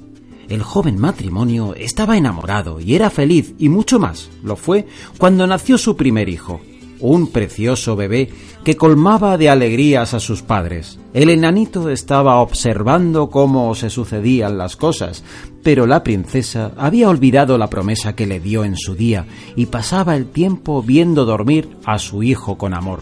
El 0.49 0.63
joven 0.63 0.99
matrimonio 0.99 1.75
estaba 1.75 2.17
enamorado 2.17 2.79
y 2.79 2.95
era 2.95 3.11
feliz, 3.11 3.55
y 3.59 3.69
mucho 3.69 3.99
más 3.99 4.31
lo 4.45 4.57
fue 4.57 4.87
cuando 5.19 5.47
nació 5.47 5.77
su 5.77 5.97
primer 5.97 6.29
hijo, 6.29 6.61
un 7.03 7.27
precioso 7.27 7.97
bebé 7.97 8.31
que 8.65 8.77
colmaba 8.77 9.37
de 9.37 9.51
alegrías 9.51 10.15
a 10.15 10.21
sus 10.21 10.43
padres. 10.43 10.99
El 11.13 11.29
enanito 11.29 11.91
estaba 11.91 12.41
observando 12.41 13.29
cómo 13.29 13.75
se 13.75 13.91
sucedían 13.91 14.57
las 14.57 14.77
cosas, 14.77 15.23
pero 15.63 15.87
la 15.87 16.03
princesa 16.03 16.73
había 16.77 17.09
olvidado 17.09 17.59
la 17.59 17.69
promesa 17.69 18.15
que 18.15 18.27
le 18.27 18.41
dio 18.41 18.65
en 18.65 18.77
su 18.77 18.95
día 18.95 19.27
y 19.57 19.67
pasaba 19.67 20.17
el 20.17 20.27
tiempo 20.27 20.83
viendo 20.83 21.25
dormir 21.25 21.77
a 21.85 21.99
su 21.99 22.23
hijo 22.23 22.57
con 22.57 22.73
amor. 22.73 23.01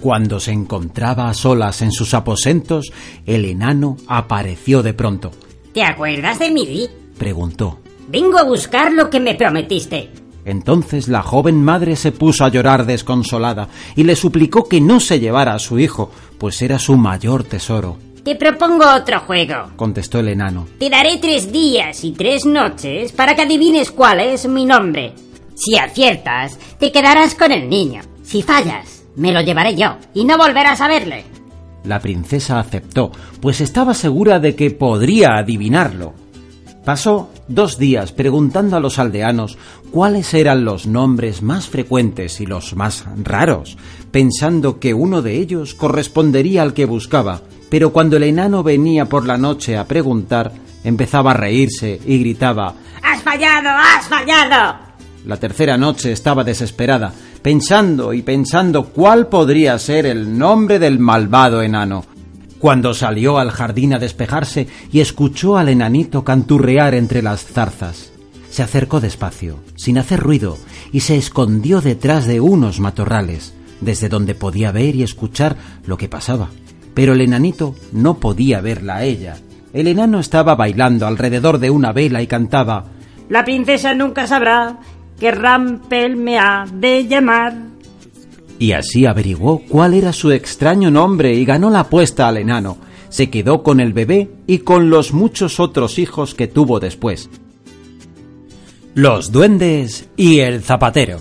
Cuando 0.00 0.40
se 0.40 0.52
encontraba 0.52 1.28
a 1.28 1.34
solas 1.34 1.82
en 1.82 1.92
sus 1.92 2.14
aposentos, 2.14 2.92
el 3.24 3.44
enano 3.44 3.96
apareció 4.06 4.82
de 4.82 4.94
pronto. 4.94 5.30
¿Te 5.72 5.82
acuerdas 5.82 6.38
de 6.38 6.50
mí? 6.50 6.88
preguntó. 7.18 7.80
Vengo 8.08 8.38
a 8.38 8.44
buscar 8.44 8.92
lo 8.92 9.10
que 9.10 9.20
me 9.20 9.34
prometiste. 9.34 10.10
Entonces 10.46 11.08
la 11.08 11.22
joven 11.22 11.62
madre 11.62 11.96
se 11.96 12.12
puso 12.12 12.44
a 12.44 12.48
llorar 12.48 12.86
desconsolada 12.86 13.68
y 13.96 14.04
le 14.04 14.14
suplicó 14.14 14.68
que 14.68 14.80
no 14.80 15.00
se 15.00 15.18
llevara 15.18 15.54
a 15.54 15.58
su 15.58 15.78
hijo, 15.80 16.12
pues 16.38 16.62
era 16.62 16.78
su 16.78 16.96
mayor 16.96 17.42
tesoro. 17.42 17.96
Te 18.24 18.36
propongo 18.36 18.84
otro 18.94 19.20
juego. 19.20 19.72
Contestó 19.74 20.20
el 20.20 20.28
enano. 20.28 20.68
Te 20.78 20.88
daré 20.88 21.18
tres 21.18 21.52
días 21.52 22.04
y 22.04 22.12
tres 22.12 22.46
noches 22.46 23.10
para 23.12 23.34
que 23.34 23.42
adivines 23.42 23.90
cuál 23.90 24.20
es 24.20 24.48
mi 24.48 24.64
nombre. 24.64 25.14
Si 25.56 25.76
aciertas, 25.76 26.58
te 26.78 26.92
quedarás 26.92 27.34
con 27.34 27.50
el 27.50 27.68
niño. 27.68 28.02
Si 28.22 28.42
fallas, 28.42 29.04
me 29.16 29.32
lo 29.32 29.40
llevaré 29.40 29.74
yo 29.74 29.96
y 30.14 30.24
no 30.24 30.38
volverás 30.38 30.80
a 30.80 30.86
verle. 30.88 31.24
La 31.82 32.00
princesa 32.00 32.60
aceptó, 32.60 33.10
pues 33.40 33.60
estaba 33.60 33.94
segura 33.94 34.38
de 34.38 34.54
que 34.54 34.70
podría 34.70 35.36
adivinarlo. 35.38 36.14
Pasó 36.86 37.30
dos 37.48 37.78
días 37.78 38.12
preguntando 38.12 38.76
a 38.76 38.80
los 38.80 39.00
aldeanos 39.00 39.58
cuáles 39.90 40.32
eran 40.34 40.64
los 40.64 40.86
nombres 40.86 41.42
más 41.42 41.66
frecuentes 41.66 42.40
y 42.40 42.46
los 42.46 42.76
más 42.76 43.04
raros, 43.24 43.76
pensando 44.12 44.78
que 44.78 44.94
uno 44.94 45.20
de 45.20 45.34
ellos 45.34 45.74
correspondería 45.74 46.62
al 46.62 46.74
que 46.74 46.84
buscaba, 46.84 47.40
pero 47.70 47.92
cuando 47.92 48.18
el 48.18 48.22
enano 48.22 48.62
venía 48.62 49.06
por 49.06 49.26
la 49.26 49.36
noche 49.36 49.76
a 49.76 49.88
preguntar, 49.88 50.52
empezaba 50.84 51.32
a 51.32 51.34
reírse 51.34 52.00
y 52.06 52.20
gritaba 52.20 52.74
¡Has 53.02 53.20
fallado! 53.20 53.68
¡Has 53.68 54.06
fallado! 54.06 54.78
La 55.24 55.38
tercera 55.38 55.76
noche 55.76 56.12
estaba 56.12 56.44
desesperada, 56.44 57.12
pensando 57.42 58.12
y 58.12 58.22
pensando 58.22 58.90
cuál 58.90 59.26
podría 59.26 59.76
ser 59.80 60.06
el 60.06 60.38
nombre 60.38 60.78
del 60.78 61.00
malvado 61.00 61.62
enano, 61.62 62.04
cuando 62.58 62.94
salió 62.94 63.38
al 63.38 63.50
jardín 63.50 63.94
a 63.94 63.98
despejarse 63.98 64.68
y 64.92 65.00
escuchó 65.00 65.56
al 65.56 65.68
enanito 65.68 66.24
canturrear 66.24 66.94
entre 66.94 67.22
las 67.22 67.44
zarzas. 67.44 68.12
Se 68.50 68.62
acercó 68.62 69.00
despacio, 69.00 69.58
sin 69.74 69.98
hacer 69.98 70.20
ruido, 70.20 70.56
y 70.92 71.00
se 71.00 71.16
escondió 71.16 71.80
detrás 71.80 72.26
de 72.26 72.40
unos 72.40 72.80
matorrales, 72.80 73.54
desde 73.80 74.08
donde 74.08 74.34
podía 74.34 74.72
ver 74.72 74.94
y 74.96 75.02
escuchar 75.02 75.56
lo 75.84 75.96
que 75.96 76.08
pasaba. 76.08 76.48
Pero 76.94 77.12
el 77.12 77.20
enanito 77.20 77.74
no 77.92 78.14
podía 78.14 78.60
verla 78.60 78.96
a 78.96 79.04
ella. 79.04 79.36
El 79.72 79.88
enano 79.88 80.20
estaba 80.20 80.54
bailando 80.54 81.06
alrededor 81.06 81.58
de 81.58 81.68
una 81.68 81.92
vela 81.92 82.22
y 82.22 82.26
cantaba 82.26 82.86
La 83.28 83.44
princesa 83.44 83.92
nunca 83.92 84.26
sabrá 84.26 84.78
que 85.18 85.30
Rampel 85.30 86.16
me 86.16 86.38
ha 86.38 86.64
de 86.72 87.06
llamar. 87.06 87.75
Y 88.58 88.72
así 88.72 89.06
averiguó 89.06 89.62
cuál 89.68 89.94
era 89.94 90.12
su 90.12 90.30
extraño 90.30 90.90
nombre 90.90 91.34
y 91.34 91.44
ganó 91.44 91.70
la 91.70 91.80
apuesta 91.80 92.28
al 92.28 92.38
enano. 92.38 92.78
Se 93.08 93.30
quedó 93.30 93.62
con 93.62 93.80
el 93.80 93.92
bebé 93.92 94.30
y 94.46 94.58
con 94.58 94.90
los 94.90 95.12
muchos 95.12 95.60
otros 95.60 95.98
hijos 95.98 96.34
que 96.34 96.46
tuvo 96.46 96.80
después. 96.80 97.28
Los 98.94 99.30
duendes 99.30 100.08
y 100.16 100.40
el 100.40 100.62
zapatero. 100.62 101.20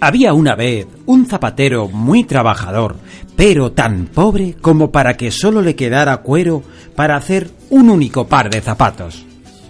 Había 0.00 0.32
una 0.32 0.54
vez 0.54 0.86
un 1.06 1.26
zapatero 1.26 1.88
muy 1.88 2.22
trabajador, 2.24 2.96
pero 3.34 3.72
tan 3.72 4.06
pobre 4.06 4.54
como 4.60 4.92
para 4.92 5.16
que 5.16 5.30
solo 5.30 5.62
le 5.62 5.74
quedara 5.74 6.18
cuero 6.18 6.62
para 6.94 7.16
hacer 7.16 7.50
un 7.70 7.90
único 7.90 8.28
par 8.28 8.50
de 8.50 8.60
zapatos. 8.60 9.24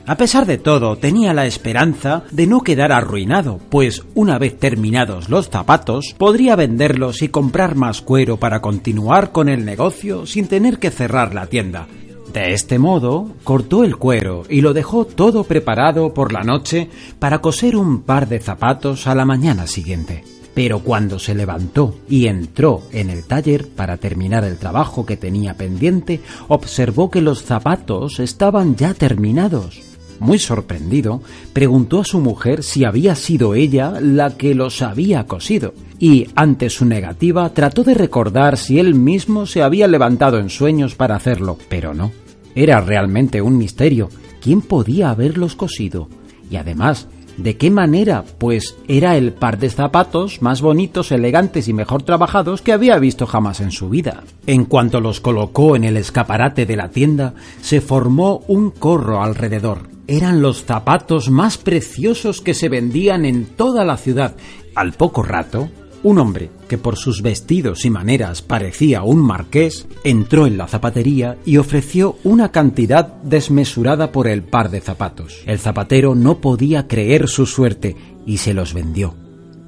A 0.08 0.16
pesar 0.16 0.46
de 0.46 0.56
todo, 0.56 0.96
tenía 0.96 1.34
la 1.34 1.44
esperanza 1.44 2.22
de 2.30 2.46
no 2.46 2.62
quedar 2.62 2.92
arruinado, 2.92 3.60
pues 3.68 4.04
una 4.14 4.38
vez 4.38 4.58
terminados 4.58 5.28
los 5.28 5.50
zapatos, 5.50 6.14
podría 6.16 6.56
venderlos 6.56 7.20
y 7.20 7.28
comprar 7.28 7.74
más 7.74 8.00
cuero 8.00 8.38
para 8.38 8.62
continuar 8.62 9.32
con 9.32 9.50
el 9.50 9.66
negocio 9.66 10.24
sin 10.24 10.48
tener 10.48 10.78
que 10.78 10.90
cerrar 10.90 11.34
la 11.34 11.44
tienda. 11.44 11.88
De 12.32 12.54
este 12.54 12.78
modo, 12.78 13.32
cortó 13.44 13.84
el 13.84 13.96
cuero 13.96 14.44
y 14.48 14.62
lo 14.62 14.72
dejó 14.72 15.04
todo 15.04 15.44
preparado 15.44 16.14
por 16.14 16.32
la 16.32 16.40
noche 16.40 16.88
para 17.18 17.42
coser 17.42 17.76
un 17.76 18.00
par 18.00 18.28
de 18.28 18.40
zapatos 18.40 19.06
a 19.06 19.14
la 19.14 19.26
mañana 19.26 19.66
siguiente. 19.66 20.24
Pero 20.54 20.78
cuando 20.78 21.18
se 21.18 21.34
levantó 21.34 21.94
y 22.08 22.28
entró 22.28 22.80
en 22.92 23.10
el 23.10 23.24
taller 23.24 23.68
para 23.68 23.98
terminar 23.98 24.44
el 24.44 24.56
trabajo 24.56 25.04
que 25.04 25.18
tenía 25.18 25.52
pendiente, 25.52 26.22
observó 26.48 27.10
que 27.10 27.20
los 27.20 27.42
zapatos 27.42 28.20
estaban 28.20 28.74
ya 28.74 28.94
terminados. 28.94 29.87
Muy 30.20 30.38
sorprendido, 30.38 31.22
preguntó 31.52 32.00
a 32.00 32.04
su 32.04 32.20
mujer 32.20 32.62
si 32.62 32.84
había 32.84 33.14
sido 33.14 33.54
ella 33.54 33.94
la 34.00 34.36
que 34.36 34.54
los 34.54 34.82
había 34.82 35.26
cosido, 35.26 35.74
y 35.98 36.26
ante 36.34 36.70
su 36.70 36.84
negativa 36.84 37.48
trató 37.54 37.84
de 37.84 37.94
recordar 37.94 38.56
si 38.56 38.78
él 38.78 38.94
mismo 38.94 39.46
se 39.46 39.62
había 39.62 39.86
levantado 39.86 40.38
en 40.38 40.50
sueños 40.50 40.94
para 40.94 41.16
hacerlo, 41.16 41.58
pero 41.68 41.94
no. 41.94 42.12
Era 42.54 42.80
realmente 42.80 43.40
un 43.40 43.56
misterio. 43.56 44.08
¿Quién 44.40 44.62
podía 44.62 45.10
haberlos 45.10 45.54
cosido? 45.54 46.08
Y 46.50 46.56
además, 46.56 47.08
¿De 47.38 47.56
qué 47.56 47.70
manera? 47.70 48.24
Pues 48.38 48.76
era 48.88 49.16
el 49.16 49.32
par 49.32 49.58
de 49.58 49.70
zapatos 49.70 50.42
más 50.42 50.60
bonitos, 50.60 51.12
elegantes 51.12 51.68
y 51.68 51.72
mejor 51.72 52.02
trabajados 52.02 52.62
que 52.62 52.72
había 52.72 52.98
visto 52.98 53.28
jamás 53.28 53.60
en 53.60 53.70
su 53.70 53.88
vida. 53.88 54.24
En 54.46 54.64
cuanto 54.64 55.00
los 55.00 55.20
colocó 55.20 55.76
en 55.76 55.84
el 55.84 55.96
escaparate 55.96 56.66
de 56.66 56.74
la 56.74 56.90
tienda, 56.90 57.34
se 57.62 57.80
formó 57.80 58.42
un 58.48 58.72
corro 58.72 59.22
alrededor. 59.22 59.88
Eran 60.08 60.42
los 60.42 60.64
zapatos 60.64 61.30
más 61.30 61.58
preciosos 61.58 62.40
que 62.40 62.54
se 62.54 62.68
vendían 62.68 63.24
en 63.24 63.44
toda 63.46 63.84
la 63.84 63.98
ciudad. 63.98 64.34
Al 64.74 64.92
poco 64.92 65.22
rato, 65.22 65.68
un 66.02 66.18
hombre, 66.18 66.50
que 66.68 66.78
por 66.78 66.96
sus 66.96 67.22
vestidos 67.22 67.84
y 67.84 67.90
maneras 67.90 68.42
parecía 68.42 69.02
un 69.02 69.18
marqués, 69.18 69.86
entró 70.04 70.46
en 70.46 70.56
la 70.56 70.68
zapatería 70.68 71.38
y 71.44 71.56
ofreció 71.56 72.16
una 72.24 72.50
cantidad 72.50 73.06
desmesurada 73.22 74.12
por 74.12 74.28
el 74.28 74.42
par 74.42 74.70
de 74.70 74.80
zapatos. 74.80 75.42
El 75.46 75.58
zapatero 75.58 76.14
no 76.14 76.38
podía 76.38 76.86
creer 76.86 77.28
su 77.28 77.46
suerte 77.46 77.96
y 78.26 78.38
se 78.38 78.54
los 78.54 78.74
vendió. 78.74 79.14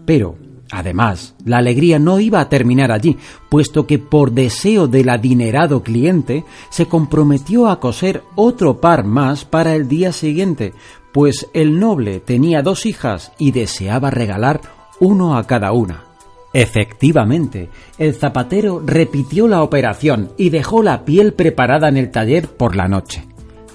Pero, 0.05 0.37
además, 0.71 1.35
la 1.45 1.59
alegría 1.59 1.99
no 1.99 2.21
iba 2.21 2.41
a 2.41 2.49
terminar 2.49 2.93
allí, 2.93 3.17
puesto 3.49 3.87
que 3.87 3.99
por 3.99 4.33
deseo 4.33 4.87
del 4.87 5.09
adinerado 5.09 5.83
cliente 5.83 6.45
se 6.71 6.87
comprometió 6.87 7.69
a 7.69 7.81
coser 7.81 8.23
otro 8.37 8.81
par 8.81 9.05
más 9.05 9.45
para 9.45 9.75
el 9.75 9.89
día 9.89 10.13
siguiente, 10.13 10.75
pues 11.13 11.49
el 11.55 11.81
noble 11.81 12.21
tenía 12.21 12.63
dos 12.63 12.87
hijas 12.87 13.33
y 13.39 13.51
deseaba 13.51 14.11
regalar 14.11 14.61
uno 15.01 15.37
a 15.37 15.47
cada 15.47 15.73
una. 15.73 16.10
Efectivamente, 16.53 17.69
el 17.99 18.15
zapatero 18.15 18.83
repitió 18.85 19.47
la 19.47 19.63
operación 19.63 20.33
y 20.37 20.51
dejó 20.51 20.83
la 20.83 21.05
piel 21.05 21.33
preparada 21.33 21.89
en 21.89 21.97
el 21.97 22.11
taller 22.11 22.49
por 22.49 22.75
la 22.75 22.89
noche. 22.89 23.30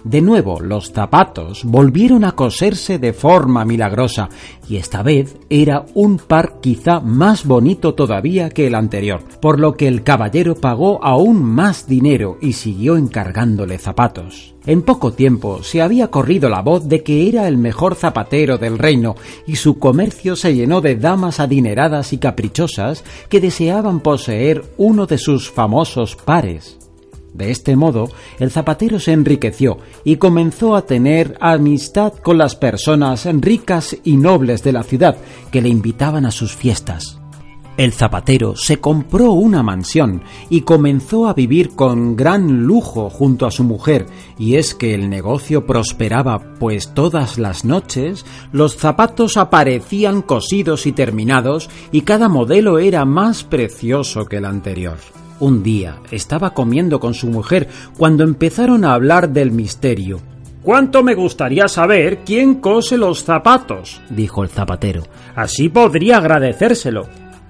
De 0.06 0.22
nuevo, 0.22 0.60
los 0.60 0.92
zapatos 0.92 1.64
volvieron 1.64 2.26
a 2.26 2.34
coserse 2.34 3.00
de 3.00 3.12
forma 3.12 3.66
milagrosa, 3.66 4.30
y 4.70 4.76
esta 4.76 5.02
vez 5.02 5.36
era 5.50 5.84
un 5.96 6.20
par 6.20 6.60
quizá 6.62 7.00
más 7.00 7.44
bonito 7.44 7.96
todavía 7.96 8.52
que 8.52 8.68
el 8.68 8.76
anterior, 8.76 9.24
por 9.42 9.60
lo 9.60 9.74
que 9.74 9.88
el 9.88 10.04
caballero 10.04 10.54
pagó 10.54 11.04
aún 11.04 11.42
más 11.42 11.88
dinero 11.88 12.38
y 12.40 12.54
siguió 12.54 12.98
encargándole 12.98 13.80
zapatos. 13.80 14.54
En 14.68 14.84
poco 14.84 15.12
tiempo 15.14 15.64
se 15.64 15.82
había 15.82 16.12
corrido 16.12 16.50
la 16.50 16.62
voz 16.62 16.88
de 16.88 17.02
que 17.02 17.28
era 17.28 17.48
el 17.48 17.58
mejor 17.58 17.96
zapatero 17.96 18.60
del 18.60 18.78
reino, 18.78 19.16
y 19.48 19.56
su 19.56 19.80
comercio 19.80 20.36
se 20.36 20.54
llenó 20.54 20.82
de 20.82 20.98
damas 20.98 21.40
adineradas 21.40 22.14
y 22.14 22.20
caprichosas 22.20 23.04
que 23.28 23.42
deseaban 23.42 24.02
poseer 24.02 24.66
uno 24.78 25.08
de 25.08 25.18
sus 25.18 25.50
famosos 25.50 26.16
pares. 26.16 26.85
De 27.36 27.52
este 27.52 27.76
modo, 27.76 28.08
el 28.40 28.50
zapatero 28.50 28.98
se 28.98 29.12
enriqueció 29.12 29.78
y 30.06 30.16
comenzó 30.16 30.74
a 30.74 30.86
tener 30.86 31.38
amistad 31.42 32.14
con 32.14 32.38
las 32.38 32.56
personas 32.56 33.26
ricas 33.42 33.98
y 34.06 34.16
nobles 34.16 34.64
de 34.64 34.72
la 34.72 34.84
ciudad 34.84 35.18
que 35.52 35.62
le 35.62 35.68
invitaban 35.68 36.26
a 36.26 36.32
sus 36.32 36.56
fiestas. 36.56 37.20
El 37.76 37.92
zapatero 37.92 38.56
se 38.56 38.78
compró 38.78 39.34
una 39.34 39.64
mansión 39.64 40.22
y 40.50 40.62
comenzó 40.62 41.28
a 41.28 41.34
vivir 41.34 41.76
con 41.76 42.16
gran 42.16 42.64
lujo 42.64 43.10
junto 43.10 43.46
a 43.46 43.52
su 43.52 43.66
mujer, 43.66 44.06
y 44.40 44.56
es 44.56 44.74
que 44.74 44.94
el 44.94 45.10
negocio 45.10 45.66
prosperaba, 45.66 46.54
pues 46.58 46.94
todas 46.94 47.38
las 47.38 47.66
noches 47.66 48.26
los 48.54 48.78
zapatos 48.78 49.36
aparecían 49.36 50.22
cosidos 50.22 50.86
y 50.86 50.94
terminados, 50.94 51.70
y 51.92 52.02
cada 52.02 52.30
modelo 52.30 52.80
era 52.80 53.04
más 53.04 53.44
precioso 53.44 54.26
que 54.26 54.38
el 54.38 54.46
anterior. 54.46 55.00
Un 55.40 55.64
día 55.64 55.98
estaba 56.12 56.54
comiendo 56.54 57.00
con 57.00 57.14
su 57.14 57.28
mujer 57.28 57.68
cuando 57.98 58.24
empezaron 58.24 58.86
a 58.86 58.94
hablar 58.94 59.30
del 59.30 59.52
misterio. 59.52 60.22
¿Cuánto 60.64 61.04
me 61.04 61.14
gustaría 61.14 61.68
saber 61.68 62.20
quién 62.26 62.56
cose 62.56 62.98
los 62.98 63.24
zapatos? 63.24 64.02
dijo 64.10 64.44
el 64.44 64.50
zapatero. 64.50 65.04
Así 65.36 65.70
podría 65.70 66.18
agradecérselo. 66.18 67.08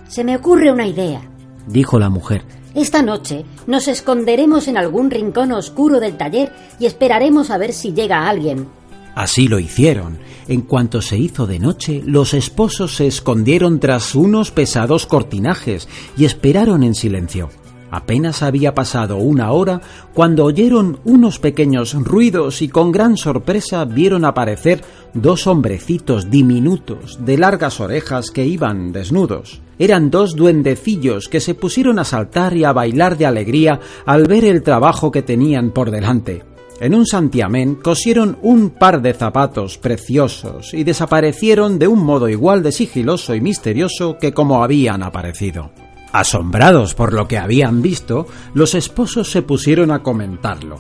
Se 0.08 0.24
me 0.24 0.36
ocurre 0.36 0.72
una 0.72 0.88
idea, 0.88 1.22
dijo 1.68 2.00
la 2.00 2.10
mujer. 2.10 2.44
Esta 2.74 3.02
noche 3.02 3.46
nos 3.68 3.88
esconderemos 3.88 4.68
en 4.68 4.78
algún 4.78 5.10
rincón 5.10 5.54
oscuro 5.54 6.00
del 6.00 6.18
taller 6.18 6.52
y 6.78 6.88
esperaremos 6.88 7.52
a 7.52 7.58
ver 7.58 7.72
si 7.72 7.94
llega 7.94 8.28
alguien. 8.28 8.68
Así 9.16 9.48
lo 9.48 9.60
hicieron. 9.60 10.18
En 10.48 10.62
cuanto 10.62 11.02
se 11.02 11.18
hizo 11.18 11.48
de 11.48 11.58
noche, 11.60 12.02
los 12.06 12.34
esposos 12.34 12.98
se 12.98 13.08
escondieron 13.08 13.80
tras 13.80 14.14
unos 14.14 14.52
pesados 14.52 15.06
cortinajes 15.06 15.88
y 16.18 16.26
esperaron 16.26 16.84
en 16.84 16.96
silencio. 16.96 17.50
Apenas 17.96 18.44
había 18.44 18.76
pasado 18.76 19.16
una 19.16 19.54
hora 19.54 19.80
cuando 20.14 20.44
oyeron 20.44 21.00
unos 21.06 21.40
pequeños 21.40 21.94
ruidos 21.94 22.62
y 22.62 22.68
con 22.68 22.92
gran 22.92 23.16
sorpresa 23.16 23.86
vieron 23.86 24.26
aparecer 24.26 24.82
dos 25.14 25.48
hombrecitos 25.48 26.30
diminutos 26.30 27.20
de 27.24 27.38
largas 27.38 27.80
orejas 27.80 28.32
que 28.32 28.46
iban 28.46 28.92
desnudos. 28.92 29.62
Eran 29.80 30.12
dos 30.12 30.36
duendecillos 30.36 31.30
que 31.30 31.40
se 31.40 31.56
pusieron 31.56 31.98
a 31.98 32.04
saltar 32.04 32.58
y 32.58 32.66
a 32.66 32.74
bailar 32.74 33.18
de 33.18 33.28
alegría 33.28 33.80
al 34.06 34.26
ver 34.26 34.44
el 34.44 34.62
trabajo 34.62 35.10
que 35.10 35.22
tenían 35.22 35.72
por 35.72 35.90
delante. 35.90 36.44
En 36.82 36.96
un 36.96 37.06
santiamén 37.06 37.76
cosieron 37.76 38.38
un 38.42 38.72
par 38.72 39.02
de 39.02 39.14
zapatos 39.14 39.78
preciosos 39.78 40.74
y 40.74 40.84
desaparecieron 40.84 41.80
de 41.80 41.88
un 41.88 42.04
modo 42.04 42.28
igual 42.28 42.62
de 42.62 42.74
sigiloso 42.74 43.34
y 43.36 43.40
misterioso 43.40 44.18
que 44.18 44.34
como 44.34 44.62
habían 44.62 45.02
aparecido. 45.02 45.72
Asombrados 46.16 46.94
por 46.94 47.12
lo 47.12 47.28
que 47.28 47.38
habían 47.38 47.82
visto, 47.82 48.26
los 48.54 48.74
esposos 48.74 49.30
se 49.30 49.42
pusieron 49.42 49.92
a 49.92 50.02
comentarlo. 50.02 50.80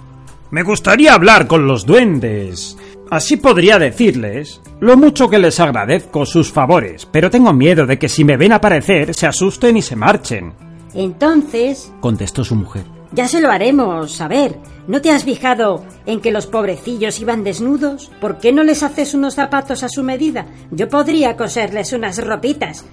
Me 0.49 0.63
gustaría 0.63 1.13
hablar 1.13 1.45
con 1.45 1.67
los 1.67 1.85
duendes. 1.85 2.77
Así 3.11 3.35
podría 3.35 3.77
decirles 3.77 4.61
lo 4.79 4.95
mucho 4.95 5.29
que 5.29 5.37
les 5.37 5.59
agradezco 5.59 6.25
sus 6.25 6.53
favores, 6.53 7.05
pero 7.11 7.29
tengo 7.29 7.51
miedo 7.51 7.85
de 7.85 7.99
que 7.99 8.07
si 8.07 8.23
me 8.23 8.37
ven 8.37 8.53
aparecer 8.53 9.13
se 9.13 9.27
asusten 9.27 9.75
y 9.75 9.81
se 9.81 9.97
marchen. 9.97 10.53
Entonces, 10.93 11.91
contestó 11.99 12.45
su 12.45 12.55
mujer, 12.55 12.85
ya 13.11 13.27
se 13.27 13.41
lo 13.41 13.51
haremos 13.51 14.21
A 14.21 14.29
ver, 14.29 14.57
¿No 14.87 15.01
te 15.01 15.09
has 15.09 15.23
fijado 15.23 15.83
en 16.05 16.21
que 16.21 16.31
los 16.31 16.45
pobrecillos 16.45 17.19
iban 17.19 17.43
desnudos? 17.43 18.11
¿Por 18.21 18.37
qué 18.37 18.51
no 18.51 18.63
les 18.63 18.83
haces 18.83 19.15
unos 19.15 19.33
zapatos 19.33 19.81
a 19.81 19.89
su 19.89 20.03
medida? 20.03 20.45
Yo 20.69 20.89
podría 20.89 21.35
coserles 21.35 21.91
unas 21.91 22.23
ropitas. 22.23 22.85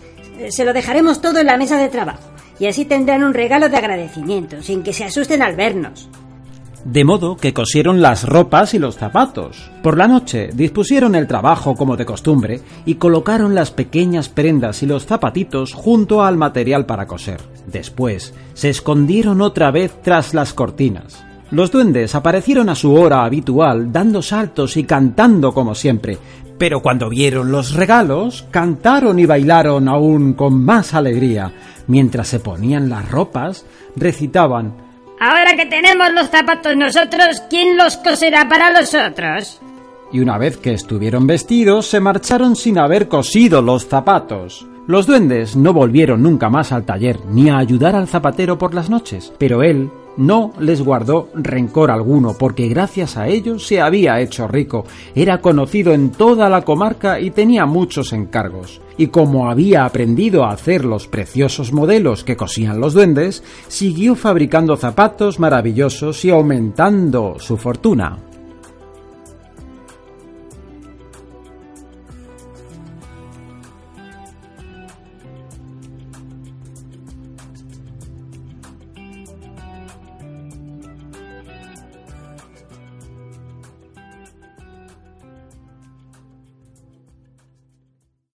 Se 0.50 0.64
lo 0.64 0.72
dejaremos 0.72 1.20
todo 1.20 1.38
en 1.40 1.46
la 1.46 1.57
mesa 1.57 1.76
de 1.76 1.88
trabajo. 1.88 2.31
Y 2.59 2.66
así 2.66 2.85
tendrán 2.85 3.24
un 3.24 3.35
regalo 3.35 3.68
de 3.68 3.76
agradecimiento, 3.76 4.62
sin 4.62 4.83
que 4.83 4.92
se 4.92 5.05
asusten 5.05 5.42
al 5.42 5.57
vernos. 5.57 6.09
De 6.85 7.05
modo 7.05 7.37
que 7.37 7.55
cosieron 7.55 8.02
las 8.02 8.24
ropas 8.24 8.74
y 8.74 8.78
los 8.81 8.96
zapatos. 8.96 9.70
Por 9.85 9.96
la 9.96 10.09
noche 10.09 10.50
dispusieron 10.52 11.14
el 11.14 11.28
trabajo 11.28 11.76
como 11.76 11.96
de 11.96 12.05
costumbre 12.05 12.61
y 12.85 12.96
colocaron 12.96 13.55
las 13.55 13.70
pequeñas 13.70 14.28
prendas 14.28 14.83
y 14.83 14.87
los 14.87 15.07
zapatitos 15.07 15.74
junto 15.74 16.24
al 16.24 16.37
material 16.37 16.85
para 16.85 17.07
coser. 17.07 17.40
Después 17.68 18.35
se 18.55 18.70
escondieron 18.70 19.42
otra 19.42 19.70
vez 19.70 20.02
tras 20.02 20.35
las 20.35 20.52
cortinas. 20.55 21.24
Los 21.52 21.70
duendes 21.70 22.14
aparecieron 22.14 22.68
a 22.68 22.74
su 22.74 22.94
hora 22.94 23.24
habitual, 23.24 23.92
dando 23.92 24.22
saltos 24.22 24.76
y 24.78 24.85
cantando 24.85 25.52
como 25.52 25.74
siempre, 25.74 26.16
pero 26.62 26.81
cuando 26.81 27.09
vieron 27.09 27.51
los 27.51 27.75
regalos, 27.75 28.46
cantaron 28.53 29.18
y 29.18 29.27
bailaron 29.27 29.88
aún 29.88 30.35
con 30.35 30.64
más 30.64 30.94
alegría. 30.94 31.51
Mientras 31.88 32.29
se 32.29 32.38
ponían 32.38 32.88
las 32.88 33.11
ropas, 33.11 33.66
recitaban 33.96 34.72
Ahora 35.18 35.57
que 35.57 35.66
tenemos 35.66 36.12
los 36.12 36.31
zapatos 36.31 36.77
nosotros, 36.77 37.42
¿quién 37.51 37.77
los 37.77 37.96
coserá 37.96 38.48
para 38.48 38.70
los 38.70 38.94
otros? 38.94 39.61
Y 40.12 40.20
una 40.20 40.38
vez 40.38 40.57
que 40.57 40.72
estuvieron 40.72 41.27
vestidos, 41.27 41.87
se 41.87 41.98
marcharon 41.98 42.55
sin 42.55 42.79
haber 42.79 43.09
cosido 43.09 43.61
los 43.61 43.88
zapatos. 43.88 44.64
Los 44.88 45.07
duendes 45.07 45.55
no 45.55 45.73
volvieron 45.73 46.25
nunca 46.25 46.51
más 46.51 46.73
al 46.73 46.85
taller 46.85 47.21
ni 47.31 47.49
a 47.49 47.59
ayudar 47.59 47.95
al 47.95 48.09
zapatero 48.09 48.59
por 48.59 48.75
las 48.75 48.90
noches, 48.90 49.33
pero 49.38 49.62
él 49.62 49.90
no 50.16 50.53
les 50.59 50.83
guardó 50.83 51.29
rencor 51.35 51.92
alguno, 51.92 52.35
porque 52.37 52.66
gracias 52.66 53.16
a 53.16 53.29
ellos 53.29 53.64
se 53.64 53.81
había 53.81 54.21
hecho 54.21 54.49
rico, 54.49 54.85
era 55.14 55.40
conocido 55.40 55.92
en 55.92 56.11
toda 56.11 56.49
la 56.49 56.62
comarca 56.62 57.21
y 57.21 57.31
tenía 57.31 57.64
muchos 57.64 58.12
encargos. 58.12 58.81
Y 58.97 59.07
como 59.07 59.49
había 59.49 59.85
aprendido 59.85 60.45
a 60.45 60.51
hacer 60.51 60.85
los 60.85 61.07
preciosos 61.07 61.73
modelos 61.73 62.25
que 62.25 62.37
cosían 62.37 62.81
los 62.81 62.92
duendes, 62.92 63.45
siguió 63.68 64.16
fabricando 64.16 64.77
zapatos 64.77 65.38
maravillosos 65.38 66.25
y 66.25 66.31
aumentando 66.31 67.37
su 67.38 67.57
fortuna. 67.57 68.18